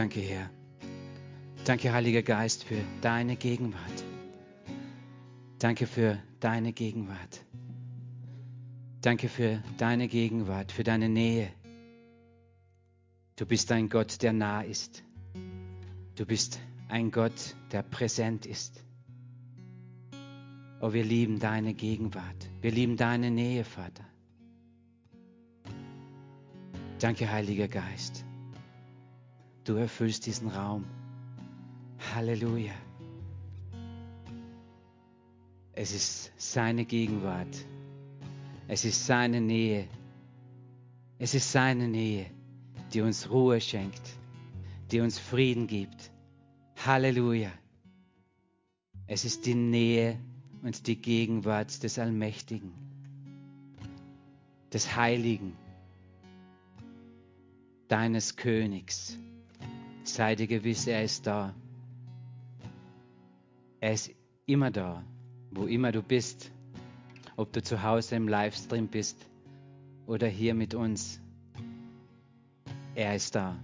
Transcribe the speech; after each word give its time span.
Danke, 0.00 0.20
Herr. 0.20 0.48
Danke, 1.66 1.92
Heiliger 1.92 2.22
Geist, 2.22 2.64
für 2.64 2.80
deine 3.02 3.36
Gegenwart. 3.36 4.02
Danke 5.58 5.86
für 5.86 6.18
deine 6.40 6.72
Gegenwart. 6.72 7.44
Danke 9.02 9.28
für 9.28 9.62
deine 9.76 10.08
Gegenwart, 10.08 10.72
für 10.72 10.84
deine 10.84 11.10
Nähe. 11.10 11.52
Du 13.36 13.44
bist 13.44 13.70
ein 13.72 13.90
Gott, 13.90 14.22
der 14.22 14.32
nah 14.32 14.62
ist. 14.62 15.04
Du 16.16 16.24
bist 16.24 16.58
ein 16.88 17.10
Gott, 17.10 17.54
der 17.70 17.82
präsent 17.82 18.46
ist. 18.46 18.82
Oh, 20.80 20.94
wir 20.94 21.04
lieben 21.04 21.40
deine 21.40 21.74
Gegenwart. 21.74 22.48
Wir 22.62 22.70
lieben 22.70 22.96
deine 22.96 23.30
Nähe, 23.30 23.64
Vater. 23.64 24.06
Danke, 26.98 27.30
Heiliger 27.30 27.68
Geist. 27.68 28.24
Du 29.70 29.76
erfüllst 29.76 30.26
diesen 30.26 30.48
Raum. 30.48 30.84
Halleluja. 32.12 32.72
Es 35.74 35.94
ist 35.94 36.32
seine 36.36 36.84
Gegenwart. 36.84 37.56
Es 38.66 38.84
ist 38.84 39.06
seine 39.06 39.40
Nähe. 39.40 39.86
Es 41.20 41.36
ist 41.36 41.52
seine 41.52 41.86
Nähe, 41.86 42.26
die 42.92 43.00
uns 43.00 43.30
Ruhe 43.30 43.60
schenkt, 43.60 44.02
die 44.90 44.98
uns 44.98 45.20
Frieden 45.20 45.68
gibt. 45.68 46.10
Halleluja. 46.84 47.52
Es 49.06 49.24
ist 49.24 49.46
die 49.46 49.54
Nähe 49.54 50.18
und 50.64 50.88
die 50.88 51.00
Gegenwart 51.00 51.80
des 51.84 51.96
Allmächtigen, 52.00 52.72
des 54.72 54.96
Heiligen, 54.96 55.56
deines 57.86 58.34
Königs. 58.34 59.16
Sei 60.12 60.34
dir 60.34 60.48
gewiss, 60.48 60.88
er 60.88 61.04
ist 61.04 61.26
da. 61.26 61.54
Er 63.78 63.92
ist 63.92 64.10
immer 64.44 64.70
da, 64.72 65.04
wo 65.52 65.66
immer 65.66 65.92
du 65.92 66.02
bist, 66.02 66.50
ob 67.36 67.52
du 67.52 67.62
zu 67.62 67.82
Hause 67.82 68.16
im 68.16 68.26
Livestream 68.26 68.88
bist 68.88 69.16
oder 70.06 70.26
hier 70.26 70.54
mit 70.54 70.74
uns. 70.74 71.20
Er 72.96 73.14
ist 73.14 73.36
da. 73.36 73.56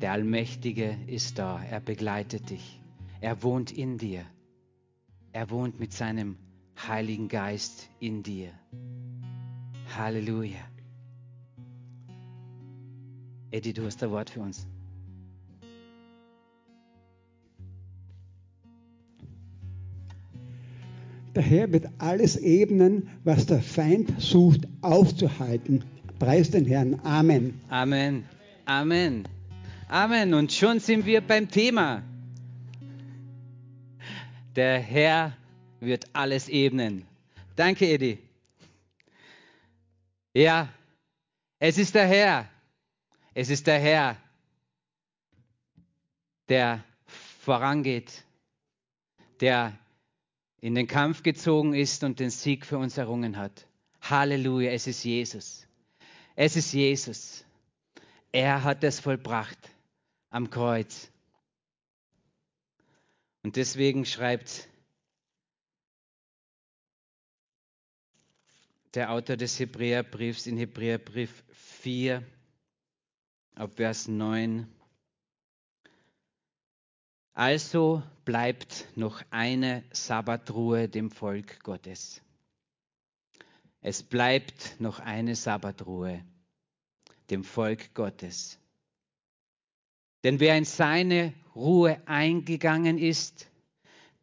Der 0.00 0.12
Allmächtige 0.12 0.98
ist 1.06 1.38
da. 1.38 1.62
Er 1.62 1.80
begleitet 1.80 2.50
dich. 2.50 2.80
Er 3.20 3.42
wohnt 3.44 3.70
in 3.70 3.96
dir. 3.96 4.24
Er 5.32 5.50
wohnt 5.50 5.78
mit 5.78 5.92
seinem 5.92 6.36
Heiligen 6.76 7.28
Geist 7.28 7.88
in 8.00 8.24
dir. 8.24 8.50
Halleluja. 9.96 10.69
Eddie, 13.52 13.72
du 13.72 13.84
hast 13.84 14.02
ein 14.02 14.10
Wort 14.10 14.30
für 14.30 14.40
uns. 14.40 14.66
Der 21.34 21.42
Herr 21.42 21.72
wird 21.72 21.86
alles 21.98 22.36
ebnen, 22.36 23.08
was 23.24 23.46
der 23.46 23.60
Feind 23.60 24.20
sucht 24.20 24.66
aufzuhalten. 24.82 25.84
Preis 26.18 26.50
den 26.50 26.66
Herrn. 26.66 27.00
Amen. 27.02 27.60
Amen. 27.68 28.24
Amen. 28.66 29.28
Amen. 29.88 30.34
Und 30.34 30.52
schon 30.52 30.80
sind 30.80 31.06
wir 31.06 31.20
beim 31.20 31.48
Thema. 31.48 32.02
Der 34.54 34.78
Herr 34.80 35.36
wird 35.80 36.04
alles 36.12 36.48
ebnen. 36.48 37.04
Danke, 37.56 37.86
Edi. 37.86 38.18
Ja, 40.34 40.68
es 41.58 41.78
ist 41.78 41.94
der 41.94 42.06
Herr. 42.06 42.48
Es 43.40 43.48
ist 43.48 43.66
der 43.66 43.78
Herr, 43.78 44.18
der 46.50 46.84
vorangeht, 47.40 48.26
der 49.40 49.78
in 50.60 50.74
den 50.74 50.86
Kampf 50.86 51.22
gezogen 51.22 51.72
ist 51.72 52.04
und 52.04 52.20
den 52.20 52.28
Sieg 52.28 52.66
für 52.66 52.76
uns 52.76 52.98
errungen 52.98 53.38
hat. 53.38 53.66
Halleluja, 54.02 54.72
es 54.72 54.86
ist 54.86 55.04
Jesus. 55.04 55.66
Es 56.36 56.54
ist 56.54 56.70
Jesus. 56.74 57.42
Er 58.30 58.62
hat 58.62 58.84
es 58.84 59.00
vollbracht 59.00 59.70
am 60.28 60.50
Kreuz. 60.50 61.10
Und 63.42 63.56
deswegen 63.56 64.04
schreibt 64.04 64.68
der 68.92 69.10
Autor 69.10 69.38
des 69.38 69.58
Hebräerbriefs 69.58 70.46
in 70.46 70.58
Hebräerbrief 70.58 71.42
4 71.80 72.22
ab 73.60 73.72
Vers 73.76 74.08
9. 74.08 74.66
Also 77.34 78.02
bleibt 78.24 78.88
noch 78.96 79.22
eine 79.28 79.84
Sabbatruhe 79.92 80.88
dem 80.88 81.10
Volk 81.10 81.62
Gottes. 81.62 82.22
Es 83.82 84.02
bleibt 84.02 84.80
noch 84.80 84.98
eine 84.98 85.36
Sabbatruhe 85.36 86.24
dem 87.28 87.44
Volk 87.44 87.92
Gottes. 87.92 88.58
Denn 90.24 90.40
wer 90.40 90.56
in 90.56 90.64
seine 90.64 91.34
Ruhe 91.54 92.00
eingegangen 92.06 92.96
ist, 92.96 93.50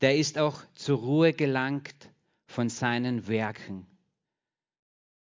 der 0.02 0.18
ist 0.18 0.40
auch 0.40 0.64
zur 0.74 0.98
Ruhe 0.98 1.34
gelangt 1.34 2.10
von 2.48 2.70
seinen 2.70 3.28
Werken, 3.28 3.86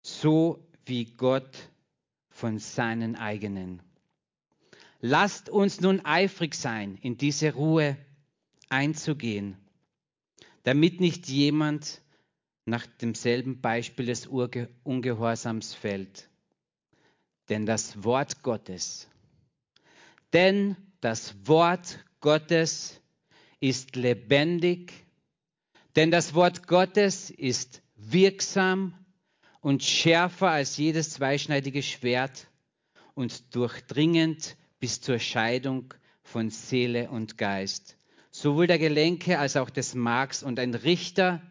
so 0.03 0.63
wie 0.85 1.05
Gott 1.05 1.71
von 2.29 2.59
seinen 2.59 3.15
eigenen. 3.15 3.81
Lasst 5.05 5.49
uns 5.49 5.81
nun 5.81 5.99
eifrig 6.05 6.55
sein, 6.55 6.97
in 7.01 7.17
diese 7.17 7.53
Ruhe 7.53 7.97
einzugehen, 8.69 9.57
damit 10.63 11.01
nicht 11.01 11.27
jemand 11.27 12.01
nach 12.65 12.85
demselben 12.85 13.59
Beispiel 13.59 14.05
des 14.05 14.27
Ungehorsams 14.27 15.73
fällt. 15.73 16.29
Denn 17.49 17.65
das 17.65 18.03
Wort 18.03 18.41
Gottes 18.43 19.09
denn 20.33 20.75
das 20.99 21.47
Wort 21.47 22.03
Gottes 22.19 22.99
ist 23.59 23.95
lebendig, 23.95 24.91
denn 25.95 26.09
das 26.09 26.33
Wort 26.33 26.67
Gottes 26.67 27.29
ist 27.29 27.81
wirksam 27.95 28.93
und 29.61 29.83
schärfer 29.83 30.49
als 30.49 30.77
jedes 30.77 31.11
zweischneidige 31.11 31.83
Schwert 31.83 32.47
und 33.13 33.55
durchdringend 33.55 34.57
bis 34.83 34.99
zur 34.99 35.17
Scheidung 35.17 35.93
von 36.23 36.49
Seele 36.49 37.09
und 37.09 37.37
Geist, 37.37 37.95
sowohl 38.31 38.67
der 38.67 38.77
Gelenke 38.77 39.39
als 39.39 39.55
auch 39.55 39.69
des 39.69 39.95
Marks 39.95 40.43
und 40.43 40.59
ein 40.59 40.73
Richter 40.73 41.41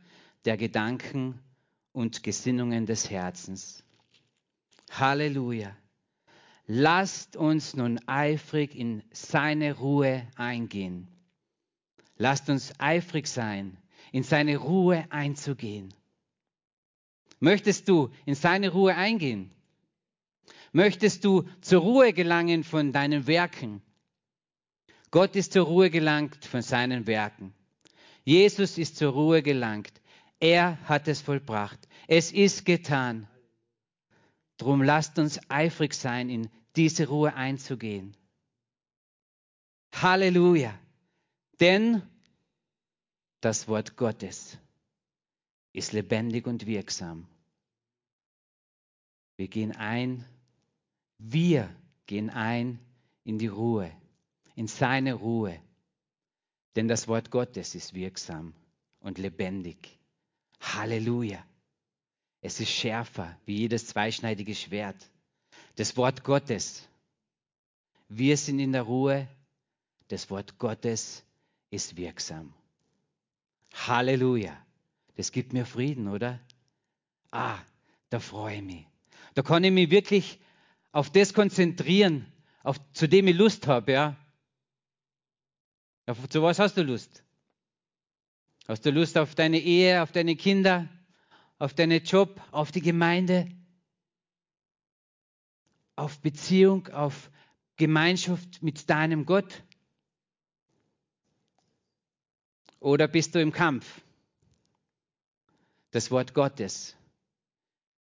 der 0.44 0.59
Gedanken 0.59 1.41
und 1.92 2.22
Gesinnungen 2.22 2.84
des 2.84 3.09
Herzens. 3.09 3.84
Halleluja. 4.91 5.75
Lasst 6.66 7.34
uns 7.34 7.72
nun 7.72 8.06
eifrig 8.06 8.75
in 8.75 9.03
seine 9.12 9.78
Ruhe 9.78 10.28
eingehen. 10.37 11.09
Lasst 12.19 12.50
uns 12.50 12.75
eifrig 12.81 13.28
sein, 13.28 13.78
in 14.12 14.25
seine 14.25 14.59
Ruhe 14.59 15.06
einzugehen. 15.09 15.94
Möchtest 17.41 17.88
du 17.88 18.10
in 18.26 18.34
seine 18.34 18.69
Ruhe 18.69 18.94
eingehen? 18.94 19.50
Möchtest 20.72 21.25
du 21.25 21.49
zur 21.60 21.83
Ruhe 21.83 22.12
gelangen 22.12 22.65
von 22.65 22.93
deinen 22.93 23.27
Werken? 23.27 23.83
Gott 25.10 25.37
ist 25.37 25.53
zur 25.53 25.66
Ruhe 25.66 25.91
gelangt 25.91 26.47
von 26.47 26.62
seinen 26.62 27.06
Werken. 27.06 27.53
Jesus 28.25 28.78
ist 28.78 28.97
zur 28.97 29.12
Ruhe 29.12 29.43
gelangt. 29.43 29.93
Er 30.41 30.78
hat 30.88 31.09
es 31.09 31.21
vollbracht. 31.21 31.78
Es 32.09 32.33
ist 32.33 32.65
getan. 32.65 33.28
Drum 34.56 34.83
lasst 34.83 35.19
uns 35.19 35.38
eifrig 35.50 35.93
sein, 35.93 36.31
in 36.31 36.48
diese 36.75 37.09
Ruhe 37.09 37.34
einzugehen. 37.34 38.16
Halleluja. 39.92 40.78
Denn 41.60 42.03
das 43.41 43.68
Wort 43.68 43.97
Gottes 43.97 44.57
ist 45.72 45.92
lebendig 45.92 46.47
und 46.47 46.66
wirksam. 46.66 47.27
Wir 49.36 49.48
gehen 49.48 49.72
ein, 49.72 50.25
wir 51.24 51.74
gehen 52.07 52.30
ein 52.30 52.80
in 53.22 53.39
die 53.39 53.47
Ruhe, 53.47 53.92
in 54.57 54.66
seine 54.66 55.15
Ruhe. 55.15 55.59
Denn 56.74 56.89
das 56.89 57.07
Wort 57.07 57.30
Gottes 57.30 57.77
ist 57.77 57.95
wirksam 57.95 58.54
und 59.01 59.19
lebendig. 59.19 59.98
Halleluja. 60.60 61.45
Es 62.41 62.59
ist 62.59 62.71
schärfer 62.71 63.39
wie 63.47 63.59
jedes 63.59 63.86
zweischneidige 63.86 64.54
Schwert. 64.54 64.97
Das 65.77 65.97
Wort 65.97 66.24
Gottes. 66.24 66.89
Wir 68.09 68.36
sind 68.36 68.59
in 68.59 68.72
der 68.72 68.83
Ruhe. 68.83 69.28
Das 70.09 70.28
Wort 70.28 70.59
Gottes 70.59 71.22
ist 71.71 71.97
wirksam. 71.97 72.53
Halleluja. 73.75 74.57
Das 75.15 75.30
gibt 75.30 75.53
mir 75.53 75.66
Frieden, 75.66 76.09
oder? 76.09 76.41
Ah, 77.30 77.59
da 78.10 78.18
freue 78.18 78.57
ich 78.57 78.63
mich. 78.63 78.86
Da 79.34 79.42
kann 79.42 79.63
ich 79.63 79.72
mich 79.72 79.91
wirklich 79.91 80.41
auf 80.92 81.10
das 81.10 81.34
konzentrieren, 81.34 82.30
auf, 82.62 82.78
zu 82.92 83.09
dem 83.09 83.27
ich 83.27 83.36
Lust 83.36 83.66
habe, 83.66 83.92
ja. 83.92 84.16
Auf, 86.06 86.28
zu 86.28 86.42
was 86.42 86.59
hast 86.59 86.77
du 86.77 86.83
Lust? 86.83 87.24
Hast 88.68 88.84
du 88.86 88.91
Lust 88.91 89.18
auf 89.18 89.34
deine 89.34 89.59
Ehe, 89.59 90.03
auf 90.03 90.12
deine 90.12 90.36
Kinder, 90.36 90.89
auf 91.59 91.74
deinen 91.74 92.03
Job, 92.04 92.41
auf 92.53 92.71
die 92.71 92.83
Gemeinde, 92.83 93.50
auf 95.97 96.21
Beziehung, 96.21 96.89
auf 96.89 97.30
Gemeinschaft 97.77 98.62
mit 98.62 98.89
deinem 98.89 99.27
Gott? 99.27 99.65
Oder 102.78 103.09
bist 103.09 103.34
du 103.34 103.41
im 103.41 103.53
Kampf? 103.53 104.03
Das 105.91 106.10
Wort 106.10 106.34
Gottes 106.34 106.97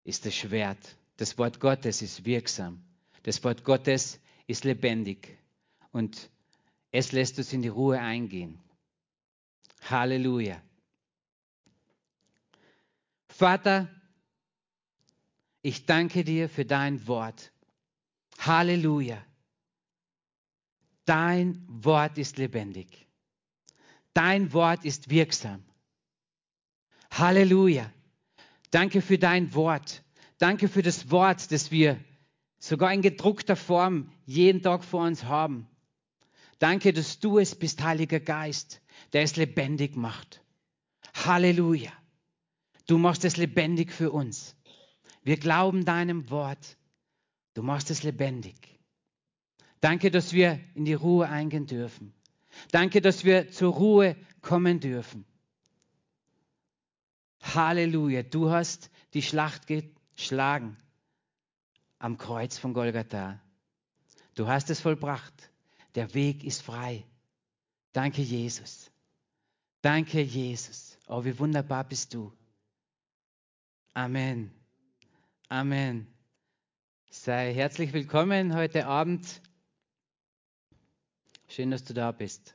ist 0.05 0.27
das 0.27 0.35
Schwert. 0.35 0.97
Das 1.21 1.37
Wort 1.37 1.61
Gottes 1.61 2.01
ist 2.01 2.25
wirksam. 2.25 2.83
Das 3.25 3.45
Wort 3.45 3.63
Gottes 3.63 4.19
ist 4.47 4.65
lebendig. 4.65 5.37
Und 5.93 6.31
es 6.93 7.13
lässt 7.13 7.37
uns 7.37 7.53
in 7.53 7.61
die 7.61 7.69
Ruhe 7.69 8.01
eingehen. 8.01 8.59
Halleluja. 9.83 10.63
Vater, 13.29 13.91
ich 15.61 15.85
danke 15.85 16.25
dir 16.25 16.49
für 16.49 16.65
dein 16.65 17.07
Wort. 17.07 17.53
Halleluja. 18.39 19.23
Dein 21.05 21.63
Wort 21.69 22.17
ist 22.17 22.39
lebendig. 22.39 23.07
Dein 24.15 24.55
Wort 24.55 24.87
ist 24.87 25.11
wirksam. 25.11 25.63
Halleluja. 27.11 27.93
Danke 28.71 29.03
für 29.03 29.19
dein 29.19 29.53
Wort. 29.53 30.03
Danke 30.41 30.69
für 30.69 30.81
das 30.81 31.11
Wort, 31.11 31.53
das 31.53 31.71
wir 31.71 32.03
sogar 32.59 32.95
in 32.95 33.03
gedruckter 33.03 33.57
Form 33.57 34.11
jeden 34.25 34.63
Tag 34.63 34.83
vor 34.85 35.03
uns 35.03 35.25
haben. 35.25 35.69
Danke, 36.59 36.95
dass 36.95 37.21
du 37.21 37.39
es 37.39 37.55
bist, 37.55 37.83
Heiliger 37.83 38.21
Geist, 38.21 38.81
der 39.13 39.21
es 39.21 39.37
lebendig 39.37 39.97
macht. 39.97 40.43
Halleluja. 41.13 41.93
Du 42.87 42.97
machst 42.97 43.27
es 43.27 43.37
lebendig 43.37 43.93
für 43.93 44.13
uns. 44.13 44.57
Wir 45.23 45.37
glauben 45.37 45.85
deinem 45.85 46.31
Wort. 46.31 46.79
Du 47.53 47.63
machst 47.63 47.91
es 47.91 48.03
lebendig. 48.03 48.81
Danke, 49.83 50.11
dass 50.11 50.33
wir 50.33 50.59
in 50.75 50.87
die 50.87 50.95
Ruhe 50.95 51.29
eingehen 51.29 51.67
dürfen. 51.67 52.15
Danke, 52.73 53.03
dass 53.03 53.25
wir 53.25 53.51
zur 53.51 53.75
Ruhe 53.75 54.17
kommen 54.41 54.81
dürfen. 54.81 55.27
Halleluja, 57.43 58.23
du 58.23 58.51
hast 58.51 58.91
die 59.13 59.23
Schlacht 59.23 59.67
geschlagen 60.21 60.77
am 61.99 62.19
Kreuz 62.19 62.59
von 62.59 62.75
Golgatha. 62.75 63.41
Du 64.35 64.49
hast 64.49 64.69
es 64.69 64.79
vollbracht. 64.79 65.51
Der 65.95 66.13
Weg 66.13 66.45
ist 66.45 66.61
frei. 66.61 67.05
Danke, 67.95 68.21
Jesus. 68.21 68.91
Danke, 69.81 70.21
Jesus. 70.21 70.99
Oh, 71.09 71.25
wie 71.25 71.39
wunderbar 71.39 71.85
bist 71.85 72.13
du. 72.13 72.33
Amen. 73.95 74.51
Amen. 75.49 76.07
Sei 77.11 77.55
herzlich 77.55 77.95
willkommen 77.95 78.55
heute 78.55 78.87
Abend. 78.87 79.41
Schön, 81.49 81.71
dass 81.71 81.85
du 81.85 81.95
da 81.95 82.13
bist. 82.13 82.55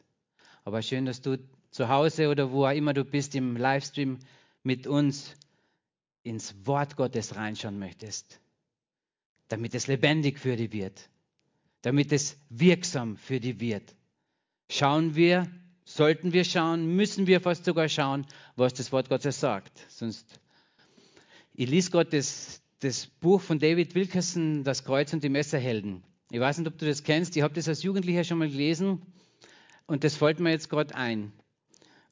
Aber 0.65 0.83
schön, 0.83 1.07
dass 1.07 1.19
du 1.19 1.39
zu 1.71 1.89
Hause 1.89 2.29
oder 2.29 2.51
wo 2.51 2.65
auch 2.65 2.75
immer 2.75 2.93
du 2.93 3.03
bist 3.03 3.33
im 3.33 3.57
Livestream 3.57 4.19
mit 4.61 4.85
uns 4.85 5.35
ins 6.25 6.55
Wort 6.65 6.95
Gottes 6.95 7.35
reinschauen 7.35 7.77
möchtest, 7.77 8.39
damit 9.47 9.75
es 9.75 9.87
lebendig 9.87 10.39
für 10.39 10.55
dich 10.55 10.71
wird, 10.71 11.09
damit 11.83 12.11
es 12.11 12.37
wirksam 12.49 13.15
für 13.15 13.39
dich 13.39 13.59
wird. 13.59 13.95
Schauen 14.69 15.15
wir, 15.15 15.47
sollten 15.85 16.33
wir 16.33 16.43
schauen, 16.43 16.95
müssen 16.95 17.27
wir 17.27 17.39
fast 17.41 17.63
sogar 17.65 17.87
schauen, 17.87 18.25
was 18.55 18.73
das 18.73 18.91
Wort 18.91 19.07
Gottes 19.07 19.39
sagt. 19.39 19.85
Sonst, 19.87 20.39
ich 21.53 21.69
lese 21.69 21.91
Gott 21.91 22.11
das, 22.11 22.61
das 22.79 23.05
Buch 23.05 23.39
von 23.39 23.59
David 23.59 23.93
Wilkerson, 23.93 24.63
Das 24.63 24.83
Kreuz 24.83 25.13
und 25.13 25.23
die 25.23 25.29
Messerhelden. 25.29 26.03
Ich 26.31 26.39
weiß 26.39 26.57
nicht, 26.57 26.67
ob 26.67 26.77
du 26.79 26.87
das 26.87 27.03
kennst. 27.03 27.37
Ich 27.37 27.43
habe 27.43 27.53
das 27.53 27.67
als 27.67 27.83
Jugendlicher 27.83 28.23
schon 28.23 28.39
mal 28.39 28.49
gelesen 28.49 29.03
und 29.85 30.03
das 30.03 30.15
fällt 30.15 30.39
mir 30.39 30.49
jetzt 30.49 30.71
gerade 30.71 30.95
ein. 30.95 31.31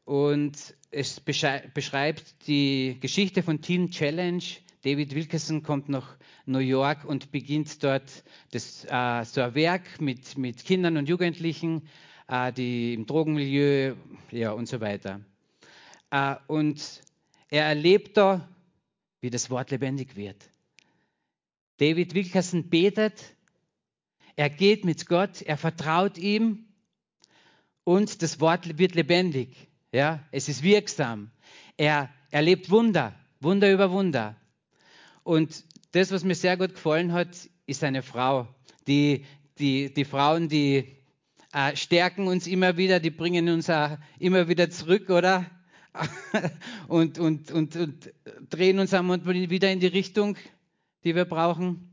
Und 0.06 0.76
es 0.92 1.20
beschreibt 1.20 2.48
die 2.48 2.98
Geschichte 3.00 3.42
von 3.42 3.62
Teen 3.62 3.90
Challenge. 3.90 4.44
David 4.84 5.16
Wilkerson 5.16 5.64
kommt 5.64 5.88
nach 5.88 6.18
New 6.46 6.60
York 6.60 7.06
und 7.06 7.32
beginnt 7.32 7.84
dort 7.84 8.24
das, 8.52 8.86
äh, 8.86 9.24
so 9.24 9.42
ein 9.42 9.56
Werk 9.56 10.02
mit, 10.02 10.38
mit 10.38 10.66
Kindern 10.66 10.98
und 10.98 11.08
Jugendlichen, 11.08 11.88
äh, 12.28 12.52
die 12.52 12.94
im 12.94 13.06
Drogenmilieu 13.06 13.96
ja, 14.32 14.52
und 14.52 14.68
so 14.68 14.82
weiter. 14.82 15.22
Äh, 16.12 16.36
und 16.48 17.02
er 17.50 17.66
erlebt 17.66 18.18
da, 18.18 18.50
wie 19.22 19.30
das 19.30 19.50
Wort 19.50 19.72
lebendig 19.72 20.18
wird. 20.18 20.50
David 21.78 22.14
Wilkerson 22.14 22.70
betet, 22.70 23.36
er 24.36 24.50
geht 24.50 24.84
mit 24.84 25.06
Gott, 25.08 25.42
er 25.42 25.58
vertraut 25.58 26.18
ihm 26.18 26.66
und 27.86 28.22
das 28.22 28.42
Wort 28.42 28.78
wird 28.78 28.96
lebendig. 28.96 29.70
Ja, 29.94 30.24
es 30.32 30.50
ist 30.50 30.64
wirksam. 30.64 31.30
Er 31.78 32.10
erlebt 32.32 32.72
Wunder, 32.72 33.14
Wunder 33.40 33.72
über 33.72 33.92
Wunder. 33.92 34.36
Und 35.24 35.64
das, 35.92 36.12
was 36.12 36.24
mir 36.24 36.34
sehr 36.34 36.58
gut 36.58 36.74
gefallen 36.74 37.14
hat, 37.14 37.30
ist 37.68 37.84
eine 37.84 38.02
Frau. 38.02 38.48
Die, 38.88 39.24
die, 39.60 39.94
die 39.94 40.04
Frauen, 40.04 40.50
die 40.50 40.98
äh, 41.54 41.76
stärken 41.76 42.28
uns 42.28 42.48
immer 42.48 42.76
wieder, 42.76 43.00
die 43.00 43.12
bringen 43.12 43.48
uns 43.50 43.70
auch 43.70 44.00
immer 44.18 44.48
wieder 44.48 44.72
zurück, 44.72 45.12
oder? 45.12 45.46
und, 46.88 47.20
und, 47.20 47.52
und, 47.52 47.76
und 47.76 48.14
drehen 48.50 48.80
uns 48.80 48.96
einmal 48.96 49.24
wieder 49.24 49.72
in 49.72 49.80
die 49.80 49.86
Richtung, 49.86 50.38
die 51.04 51.14
wir 51.14 51.26
brauchen. 51.26 51.88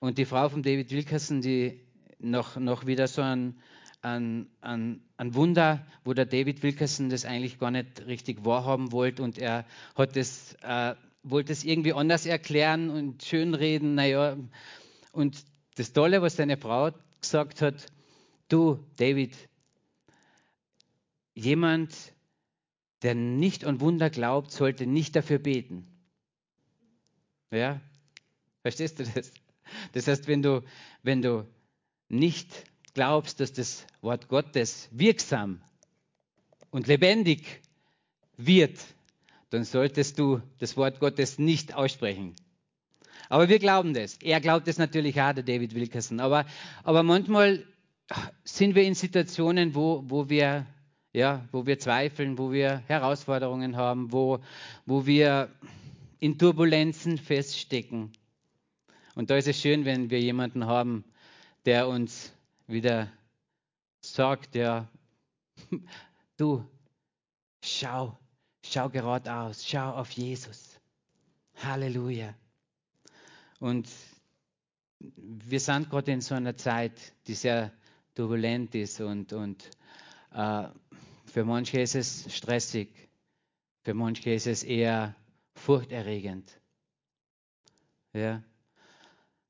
Und 0.00 0.18
die 0.18 0.24
Frau 0.24 0.48
von 0.48 0.64
David 0.64 0.90
Wilkerson, 0.90 1.40
die 1.40 1.82
noch, 2.18 2.56
noch 2.56 2.84
wieder 2.84 3.06
so 3.06 3.22
ein, 3.22 3.60
ein, 4.02 4.48
ein, 4.60 5.02
ein 5.16 5.34
Wunder, 5.34 5.86
wo 6.04 6.14
der 6.14 6.26
David 6.26 6.62
Wilkerson 6.62 7.10
das 7.10 7.24
eigentlich 7.24 7.58
gar 7.58 7.70
nicht 7.70 8.06
richtig 8.06 8.44
wahrhaben 8.44 8.92
wollte 8.92 9.22
und 9.22 9.38
er 9.38 9.66
hat 9.94 10.16
das, 10.16 10.54
äh, 10.62 10.94
wollte 11.22 11.52
es 11.52 11.64
irgendwie 11.64 11.92
anders 11.92 12.26
erklären 12.26 12.90
und 12.90 13.22
schönreden. 13.22 13.94
Naja, 13.94 14.36
und 15.12 15.44
das 15.74 15.92
Tolle, 15.92 16.22
was 16.22 16.36
seine 16.36 16.56
Frau 16.56 16.90
gesagt 17.20 17.60
hat, 17.60 17.86
du, 18.48 18.78
David, 18.96 19.36
jemand, 21.34 21.94
der 23.02 23.14
nicht 23.14 23.64
an 23.64 23.80
Wunder 23.80 24.10
glaubt, 24.10 24.50
sollte 24.50 24.86
nicht 24.86 25.16
dafür 25.16 25.38
beten. 25.38 25.86
Ja, 27.50 27.80
verstehst 28.62 28.98
du 28.98 29.04
das? 29.04 29.32
Das 29.92 30.08
heißt, 30.08 30.26
wenn 30.26 30.42
du, 30.42 30.64
wenn 31.02 31.22
du 31.22 31.46
nicht 32.08 32.64
glaubst, 33.00 33.40
dass 33.40 33.54
das 33.54 33.86
Wort 34.02 34.28
Gottes 34.28 34.86
wirksam 34.92 35.62
und 36.70 36.86
lebendig 36.86 37.62
wird, 38.36 38.78
dann 39.48 39.64
solltest 39.64 40.18
du 40.18 40.42
das 40.58 40.76
Wort 40.76 41.00
Gottes 41.00 41.38
nicht 41.38 41.72
aussprechen. 41.72 42.36
Aber 43.30 43.48
wir 43.48 43.58
glauben 43.58 43.94
das. 43.94 44.18
Er 44.18 44.38
glaubt 44.42 44.68
es 44.68 44.76
natürlich 44.76 45.18
auch, 45.18 45.32
der 45.32 45.44
David 45.44 45.74
Wilkerson. 45.74 46.20
Aber, 46.20 46.44
aber 46.84 47.02
manchmal 47.02 47.64
sind 48.44 48.74
wir 48.74 48.82
in 48.82 48.94
Situationen, 48.94 49.74
wo, 49.74 50.04
wo, 50.06 50.28
wir, 50.28 50.66
ja, 51.14 51.48
wo 51.52 51.64
wir 51.64 51.78
zweifeln, 51.78 52.36
wo 52.36 52.52
wir 52.52 52.82
Herausforderungen 52.86 53.78
haben, 53.78 54.12
wo, 54.12 54.40
wo 54.84 55.06
wir 55.06 55.48
in 56.18 56.36
Turbulenzen 56.36 57.16
feststecken. 57.16 58.12
Und 59.14 59.30
da 59.30 59.38
ist 59.38 59.48
es 59.48 59.58
schön, 59.58 59.86
wenn 59.86 60.10
wir 60.10 60.20
jemanden 60.20 60.66
haben, 60.66 61.02
der 61.64 61.88
uns 61.88 62.34
wieder 62.70 63.10
sagt, 64.00 64.54
ja, 64.54 64.88
du, 66.36 66.66
schau, 67.62 68.18
schau 68.64 68.88
geradeaus, 68.88 69.66
schau 69.66 69.94
auf 69.94 70.10
Jesus. 70.12 70.80
Halleluja. 71.56 72.34
Und 73.58 73.88
wir 74.98 75.60
sind 75.60 75.90
gerade 75.90 76.12
in 76.12 76.20
so 76.20 76.34
einer 76.34 76.56
Zeit, 76.56 76.92
die 77.26 77.34
sehr 77.34 77.72
turbulent 78.14 78.74
ist 78.74 79.00
und, 79.00 79.32
und 79.32 79.70
äh, 80.32 80.68
für 81.26 81.44
manche 81.44 81.80
ist 81.80 81.94
es 81.94 82.34
stressig, 82.34 82.88
für 83.82 83.94
manche 83.94 84.30
ist 84.30 84.46
es 84.46 84.62
eher 84.62 85.14
furchterregend. 85.54 86.60
Ja. 88.12 88.42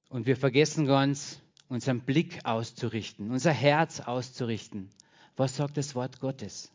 Und 0.09 0.27
wir 0.27 0.37
vergessen 0.37 0.87
ganz, 0.87 1.41
unseren 1.71 2.01
Blick 2.01 2.45
auszurichten, 2.45 3.31
unser 3.31 3.53
Herz 3.53 4.01
auszurichten. 4.01 4.91
Was 5.37 5.57
sagt 5.57 5.77
das 5.77 5.95
Wort 5.95 6.21
Gottes? 6.21 6.71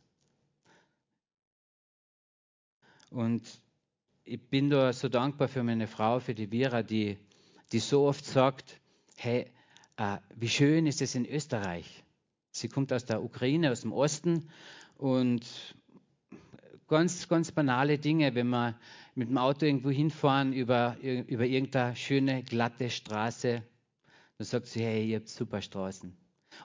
Und 3.12 3.44
ich 4.24 4.42
bin 4.42 4.70
da 4.70 4.94
so 4.94 5.10
dankbar 5.10 5.50
für 5.50 5.64
meine 5.64 5.88
Frau, 5.88 6.20
für 6.20 6.34
die 6.34 6.50
Vira, 6.50 6.82
die, 6.82 7.18
die 7.74 7.80
so 7.80 8.08
oft 8.08 8.26
sagt, 8.26 8.80
hey, 9.18 9.52
äh, 9.98 10.18
wie 10.36 10.50
schön 10.50 10.88
ist 10.88 11.02
es 11.02 11.14
in 11.14 11.26
Österreich. 11.26 12.04
Sie 12.52 12.70
kommt 12.70 12.94
aus 12.94 13.04
der 13.04 13.22
Ukraine, 13.22 13.72
aus 13.72 13.82
dem 13.82 13.92
Osten 13.92 14.50
und 14.98 15.46
ganz, 16.88 17.28
ganz 17.28 17.52
banale 17.52 18.00
Dinge, 18.00 18.34
wenn 18.34 18.48
wir 18.48 18.80
mit 19.14 19.30
dem 19.30 19.38
Auto 19.38 19.66
irgendwo 19.66 19.90
hinfahren 19.90 20.54
über, 20.54 20.96
über 21.02 21.46
irgendeine 21.46 21.98
schöne, 21.98 22.44
glatte 22.44 22.90
Straße, 22.90 23.62
dann 24.38 24.46
sagt 24.46 24.68
sie, 24.68 24.84
hey, 24.84 25.08
ihr 25.08 25.18
habt 25.18 25.30
super 25.30 25.62
Straßen. 25.62 26.16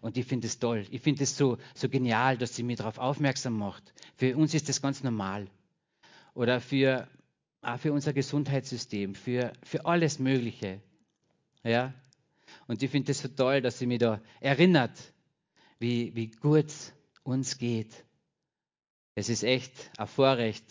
Und 0.02 0.16
ich 0.16 0.26
finde 0.26 0.46
es 0.46 0.58
toll. 0.58 0.86
Ich 0.90 1.02
finde 1.02 1.24
es 1.24 1.36
so, 1.36 1.58
so 1.74 1.88
genial, 1.88 2.38
dass 2.38 2.54
sie 2.54 2.62
mich 2.62 2.78
darauf 2.78 2.98
aufmerksam 2.98 3.58
macht. 3.58 3.92
Für 4.16 4.36
uns 4.36 4.54
ist 4.54 4.68
das 4.68 4.82
ganz 4.82 5.02
normal. 5.02 5.48
Oder 6.34 6.60
für, 6.60 7.08
auch 7.62 7.78
für 7.78 7.92
unser 7.92 8.12
Gesundheitssystem, 8.12 9.14
für, 9.14 9.52
für 9.62 9.86
alles 9.86 10.18
Mögliche. 10.18 10.80
Ja? 11.64 11.92
Und 12.66 12.82
ich 12.82 12.90
finde 12.90 13.12
es 13.12 13.20
so 13.20 13.28
toll, 13.28 13.60
dass 13.60 13.78
sie 13.78 13.86
mich 13.86 13.98
da 13.98 14.20
erinnert, 14.40 15.12
wie, 15.78 16.14
wie 16.14 16.30
gut 16.30 16.72
uns 17.22 17.58
geht. 17.58 18.04
Es 19.14 19.28
ist 19.28 19.42
echt 19.42 19.90
ein 19.98 20.06
Vorrecht. 20.06 20.64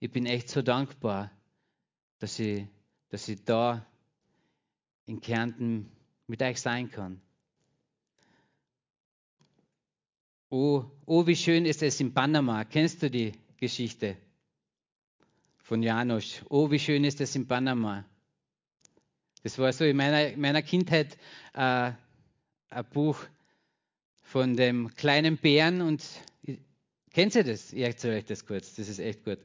Ich 0.00 0.10
bin 0.10 0.26
echt 0.26 0.48
so 0.48 0.62
dankbar, 0.62 1.30
dass 2.18 2.38
ich, 2.38 2.66
dass 3.08 3.30
da 3.44 3.86
in 5.06 5.20
Kärnten 5.20 5.90
mit 6.26 6.42
euch 6.42 6.60
sein 6.60 6.90
kann. 6.90 7.20
Oh, 10.48 10.84
oh, 11.06 11.26
wie 11.26 11.36
schön 11.36 11.66
ist 11.66 11.82
es 11.82 12.00
in 12.00 12.14
Panama. 12.14 12.64
Kennst 12.64 13.02
du 13.02 13.10
die 13.10 13.32
Geschichte 13.56 14.16
von 15.58 15.82
Janusz? 15.82 16.42
Oh, 16.48 16.70
wie 16.70 16.78
schön 16.78 17.04
ist 17.04 17.20
es 17.20 17.34
in 17.34 17.48
Panama. 17.48 18.04
Das 19.42 19.58
war 19.58 19.72
so 19.72 19.84
in 19.84 19.96
meiner, 19.96 20.36
meiner 20.36 20.62
Kindheit 20.62 21.16
äh, 21.54 21.92
ein 22.70 22.84
Buch 22.92 23.18
von 24.22 24.56
dem 24.56 24.94
kleinen 24.94 25.36
Bären 25.36 25.82
und 25.82 26.04
kennt 27.12 27.34
ihr 27.34 27.44
das? 27.44 27.72
Ich 27.72 27.82
erzähle 27.82 28.16
euch 28.16 28.24
das 28.24 28.44
kurz, 28.44 28.74
das 28.74 28.88
ist 28.88 28.98
echt 28.98 29.24
gut. 29.24 29.38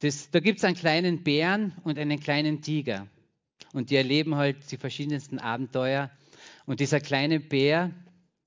Das, 0.00 0.30
da 0.30 0.40
gibt 0.40 0.58
es 0.58 0.64
einen 0.64 0.76
kleinen 0.76 1.22
Bären 1.22 1.76
und 1.84 1.98
einen 1.98 2.18
kleinen 2.18 2.62
Tiger 2.62 3.06
und 3.72 3.90
die 3.90 3.96
erleben 3.96 4.36
halt 4.36 4.70
die 4.70 4.76
verschiedensten 4.76 5.38
Abenteuer 5.38 6.10
und 6.66 6.80
dieser 6.80 7.00
kleine 7.00 7.40
Bär, 7.40 7.90